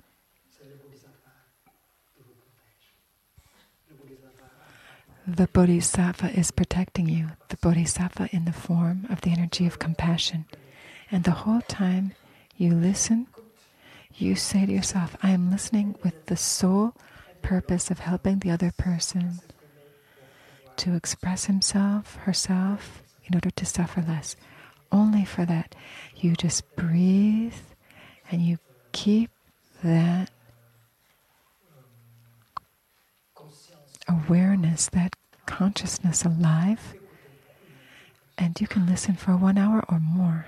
[5.27, 10.47] The Bodhisattva is protecting you, the Bodhisattva in the form of the energy of compassion.
[11.13, 12.13] And the whole time
[12.57, 13.29] you listen,
[14.17, 16.95] you say to yourself, I am listening with the sole
[17.41, 19.41] purpose of helping the other person
[20.79, 24.35] to express himself, herself, in order to suffer less.
[24.91, 25.77] Only for that.
[26.17, 27.55] You just breathe
[28.31, 28.59] and you
[28.91, 29.31] keep
[29.85, 30.31] that
[34.09, 35.17] awareness, that
[35.47, 36.95] consciousness alive,
[38.39, 40.47] and you can listen for one hour or more.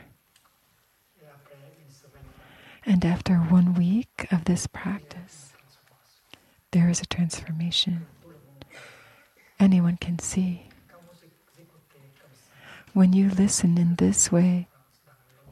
[2.87, 5.53] And after one week of this practice,
[6.73, 8.07] there is a transformation.
[9.59, 10.69] Anyone can see.
[12.93, 14.69] When you listen in this way,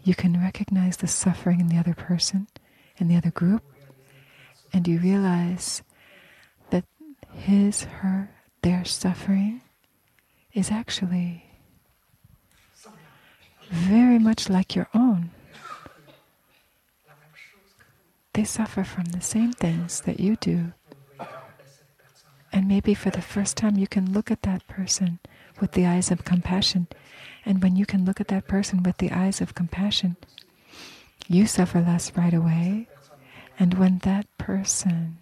[0.04, 2.48] you can recognize the suffering in the other person,
[2.98, 3.62] in the other group,
[4.72, 5.82] and you realize
[7.34, 8.30] his, her,
[8.62, 9.62] their suffering
[10.52, 11.44] is actually
[13.70, 15.30] very much like your own.
[18.34, 20.72] They suffer from the same things that you do.
[22.52, 25.18] And maybe for the first time you can look at that person
[25.60, 26.86] with the eyes of compassion.
[27.46, 30.16] And when you can look at that person with the eyes of compassion,
[31.28, 32.88] you suffer less right away.
[33.58, 35.18] And when that person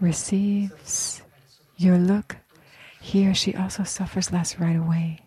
[0.00, 1.22] receives
[1.76, 2.36] your look,
[3.00, 5.20] he or she also suffers less right away.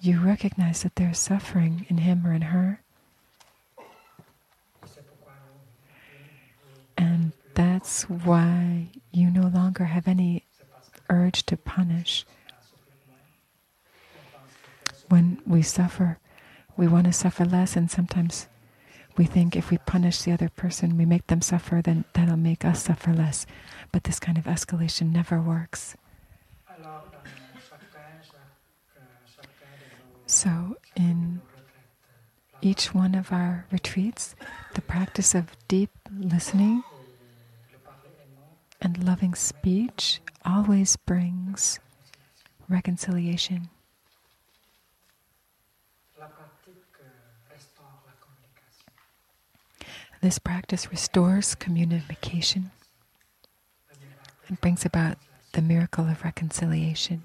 [0.00, 2.80] You recognize that there's suffering in him or in her.
[6.98, 10.44] And that's why you no longer have any
[11.08, 12.26] urge to punish.
[15.08, 16.18] When we suffer,
[16.76, 18.48] we want to suffer less, and sometimes
[19.16, 22.64] we think if we punish the other person, we make them suffer, then that'll make
[22.64, 23.46] us suffer less.
[23.92, 25.96] But this kind of escalation never works.
[30.26, 31.42] So, in
[32.62, 34.34] each one of our retreats,
[34.74, 36.82] the practice of deep listening
[38.80, 41.78] and loving speech always brings
[42.68, 43.68] reconciliation.
[50.22, 52.70] This practice restores communication
[54.46, 55.18] and brings about
[55.52, 57.24] the miracle of reconciliation.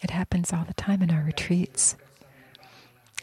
[0.00, 1.96] It happens all the time in our retreats.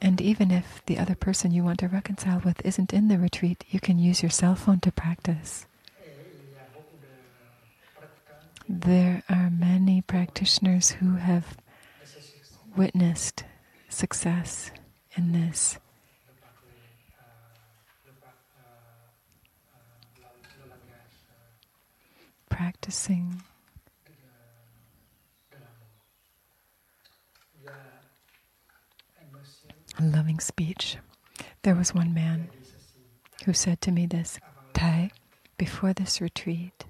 [0.02, 3.64] And even if the other person you want to reconcile with isn't in the retreat,
[3.70, 5.66] you can use your cell phone to practice.
[8.68, 11.56] There are many practitioners who have
[12.76, 13.46] witnessed
[13.88, 14.72] success
[15.16, 15.80] in this.
[22.58, 23.44] Practicing
[30.00, 30.98] A loving speech.
[31.62, 32.50] There was one man
[33.46, 34.40] who said to me this,
[34.74, 35.12] Thay,
[35.60, 36.86] before this retreat,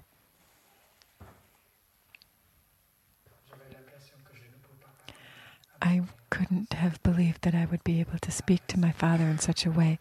[5.82, 6.00] I
[6.30, 9.66] couldn't have believed that I would be able to speak to my father in such
[9.66, 9.98] a way.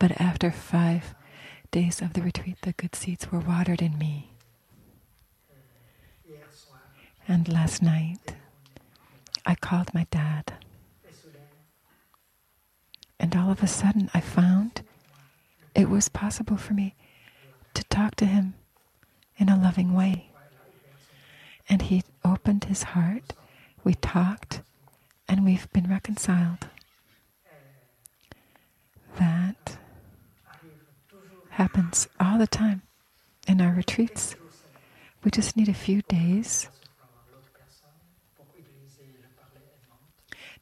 [0.00, 1.14] But after five
[1.70, 4.32] days of the retreat, the good seeds were watered in me.
[7.28, 8.34] And last night,
[9.44, 10.54] I called my dad.
[13.18, 14.82] And all of a sudden, I found
[15.74, 16.94] it was possible for me
[17.74, 18.54] to talk to him
[19.38, 20.30] in a loving way.
[21.68, 23.32] And he opened his heart.
[23.82, 24.62] We talked,
[25.28, 26.68] and we've been reconciled.
[29.18, 29.78] That
[31.50, 32.82] happens all the time
[33.48, 34.36] in our retreats.
[35.24, 36.68] We just need a few days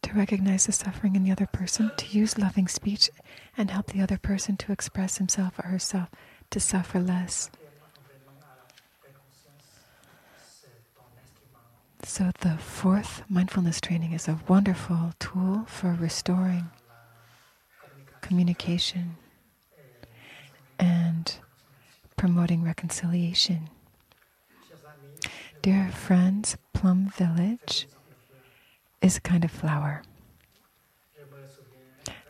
[0.05, 3.11] to recognize the suffering in the other person, to use loving speech,
[3.57, 6.09] and help the other person to express himself or herself
[6.51, 7.51] to suffer less.
[12.05, 16.71] So, the fourth mindfulness training is a wonderful tool for restoring
[18.21, 19.17] communication
[20.79, 21.35] and
[22.17, 23.71] promoting reconciliation.
[25.63, 27.87] Dear friends, Plum Village
[29.05, 30.03] is a kind of flower.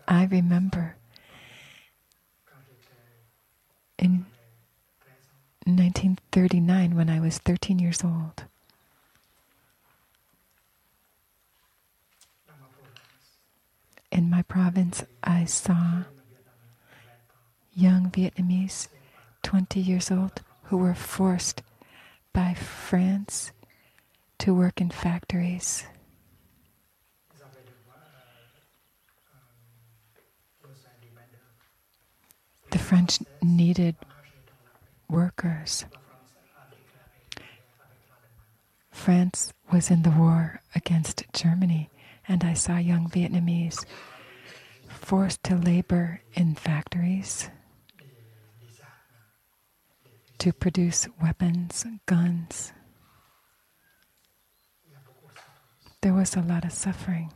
[0.08, 0.96] I remember
[3.96, 4.26] in
[5.66, 8.44] 1939 when I was 13 years old.
[14.10, 16.02] In my province, I saw
[17.72, 18.88] young Vietnamese,
[19.44, 21.62] 20 years old, who were forced
[22.32, 23.52] by France
[24.38, 25.84] to work in factories.
[32.74, 33.94] The French needed
[35.08, 35.84] workers.
[38.90, 41.88] France was in the war against Germany,
[42.26, 43.84] and I saw young Vietnamese
[44.88, 47.48] forced to labor in factories
[50.38, 52.72] to produce weapons, guns.
[56.02, 57.30] There was a lot of suffering.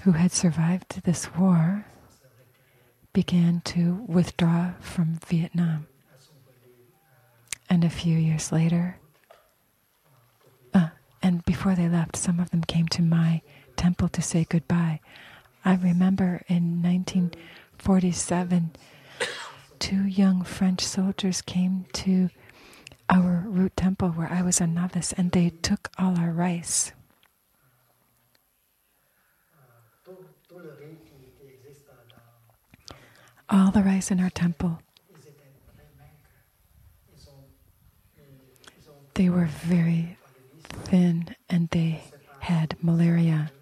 [0.03, 1.87] who had survived this war
[3.13, 5.87] began to withdraw from Vietnam.
[7.71, 8.99] And a few years later,
[10.75, 10.89] uh,
[11.23, 13.43] and before they left, some of them came to my
[13.77, 14.99] temple to say goodbye.
[15.65, 18.73] I remember in 1947,
[19.79, 22.29] two young French soldiers came to
[23.13, 26.93] our root temple where I was a novice, and they took all our rice.
[33.51, 34.81] All the rice in our temple.
[39.15, 40.17] They were very
[40.63, 42.03] thin and they
[42.41, 43.53] had malaria.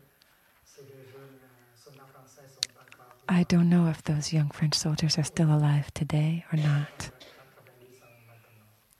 [3.28, 7.10] I don't know if those young French soldiers are still alive today or not.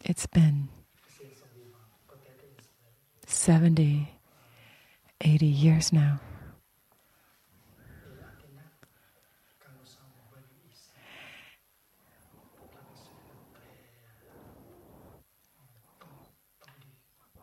[0.01, 0.11] 90 ans maintenant.
[0.11, 0.69] It's been
[1.09, 1.79] S'ils sont vivants,
[2.09, 3.27] peut-être ils seraient.
[3.27, 4.09] 70,
[5.21, 6.21] 80 years now.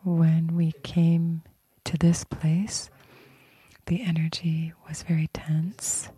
[0.03, 1.41] When we came
[1.83, 2.89] to this place,
[3.87, 6.09] the energy was very tense.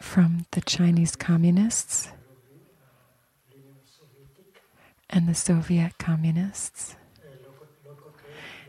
[0.00, 2.10] from the Chinese communists
[5.10, 6.96] and the Soviet communists.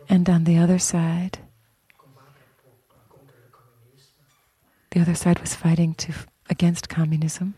[0.07, 1.39] And on the other side,
[4.91, 6.13] the other side was fighting to
[6.49, 7.55] against communism,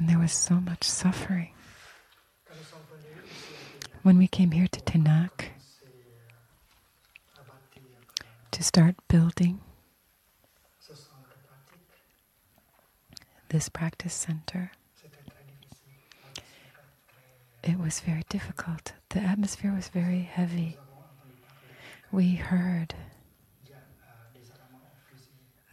[0.00, 1.50] and there was so much suffering.
[4.02, 5.50] When we came here to Thénac
[8.50, 9.60] to start building
[13.50, 14.72] this practice center,
[17.62, 18.94] it was very difficult.
[19.10, 20.78] The atmosphere was very heavy.
[22.10, 22.94] We heard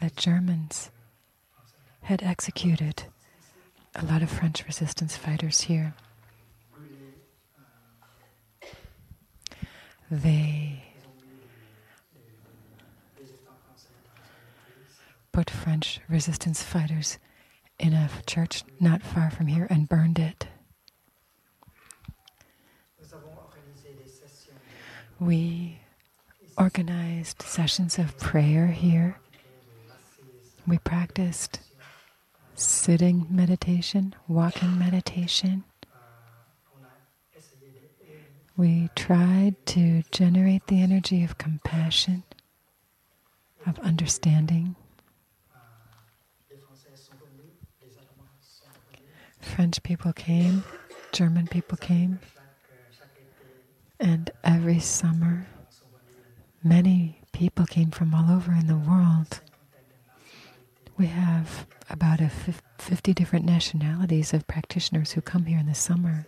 [0.01, 0.91] that Germans
[2.01, 3.05] had executed
[3.97, 5.93] a lot of French resistance fighters here.
[10.09, 10.83] They
[15.31, 17.17] put French resistance fighters
[17.79, 20.47] in a church not far from here and burned it.
[25.19, 25.79] We
[26.57, 29.19] organized sessions of prayer here.
[30.67, 31.59] We practiced
[32.57, 35.63] sitting meditation, walking meditation.
[38.55, 42.23] We tried to generate the energy of compassion,
[43.67, 44.75] of understanding.
[49.39, 50.63] French people came,
[51.11, 52.19] German people came,
[53.99, 55.47] and every summer,
[56.63, 59.41] many people came from all over in the world.
[60.97, 66.25] We have about a 50 different nationalities of practitioners who come here in the summer.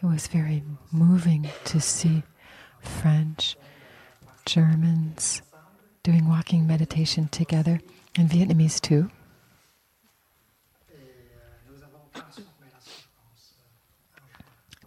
[0.00, 0.62] It was very
[0.92, 2.22] moving to see
[2.80, 3.56] French,
[4.46, 5.42] Germans
[6.02, 7.80] doing walking meditation together,
[8.16, 9.10] and Vietnamese too.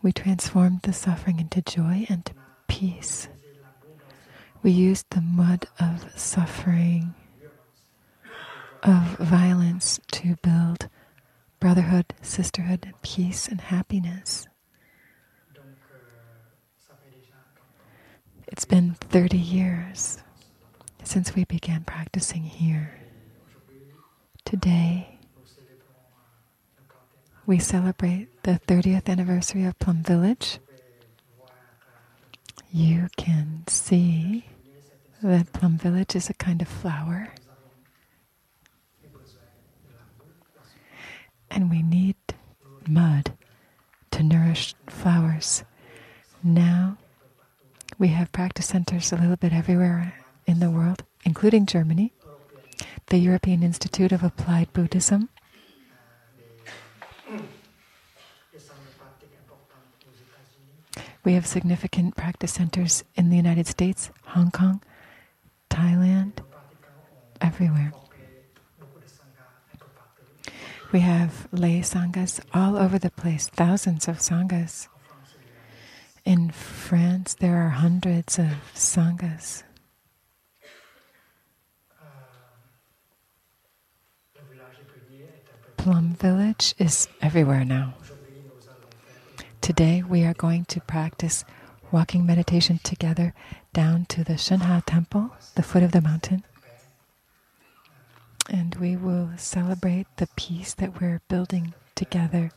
[0.02, 2.32] We transformed the suffering into joy and
[2.68, 3.28] peace.
[4.64, 7.16] We used the mud of suffering,
[8.84, 10.88] of violence to build
[11.60, 14.48] brotherhood, sisterhood, peace, and happiness.
[15.56, 15.66] Donc,
[16.78, 18.46] ça fait déjà 30 ans.
[18.52, 20.20] It's been 30 years
[21.04, 22.94] since we began practicing here.
[24.46, 25.96] Today, nous célébrons
[26.78, 27.48] le 40e.
[27.48, 30.60] we celebrate the 30th anniversary of Plum Village.
[32.72, 34.46] You can see
[35.24, 37.30] that Plum Village is a kind of flower,
[41.50, 42.16] and we need
[42.88, 43.34] mud
[44.12, 45.64] to nourish flowers.
[46.44, 46.98] Now,
[48.00, 50.16] we have practice centers a little bit everywhere
[50.48, 52.14] in the world, including Germany,
[53.08, 55.30] the European Institute of Applied Buddhism.
[61.24, 64.82] We have significant practice centers in the United States, Hong Kong,
[65.82, 66.34] Thailand,
[67.42, 67.92] everywhere.
[70.92, 74.88] We have lay sanghas all over the place, thousands of sanghas.
[76.24, 79.64] In France, there are hundreds of sanghas.
[85.78, 87.96] Plum Village is everywhere now.
[89.62, 91.44] Today, we are going to practice
[91.92, 93.34] walking meditation together
[93.74, 96.44] down to the Son Ha Temple, the foot of the mountain.
[98.50, 102.52] And we will celebrate the peace that we're building together.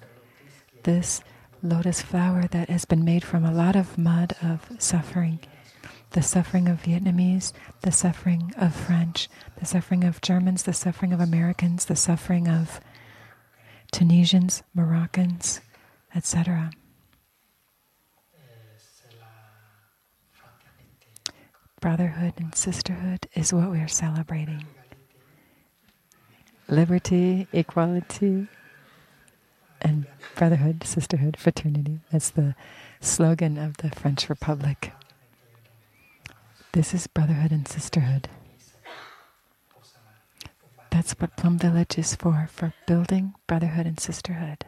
[0.83, 1.23] This
[1.63, 5.41] lotus flower that has been made from a lot of mud of suffering
[6.15, 9.29] the suffering of Vietnamese, the suffering of French,
[9.59, 12.81] the suffering of Germans, the suffering of Americans, the suffering of
[13.91, 15.61] Tunisians, Moroccans,
[16.15, 16.71] etc.
[21.85, 24.65] Brotherhood and sisterhood is what we are celebrating.
[26.67, 28.49] Liberty, equality,
[29.83, 32.01] and brotherhood, sisterhood, fraternity.
[32.11, 32.55] That's the
[33.03, 34.93] slogan of the French Republic.
[36.73, 38.31] This is brotherhood and sisterhood.
[40.91, 44.65] That's what Plum Village is for, for building brotherhood and sisterhood.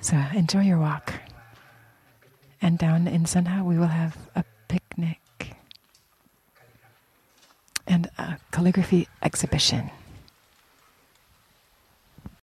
[0.00, 1.12] So enjoy your walk.
[2.62, 5.20] And down in Son Ha, we will have a picnic
[7.88, 9.90] and a calligraphy exhibition.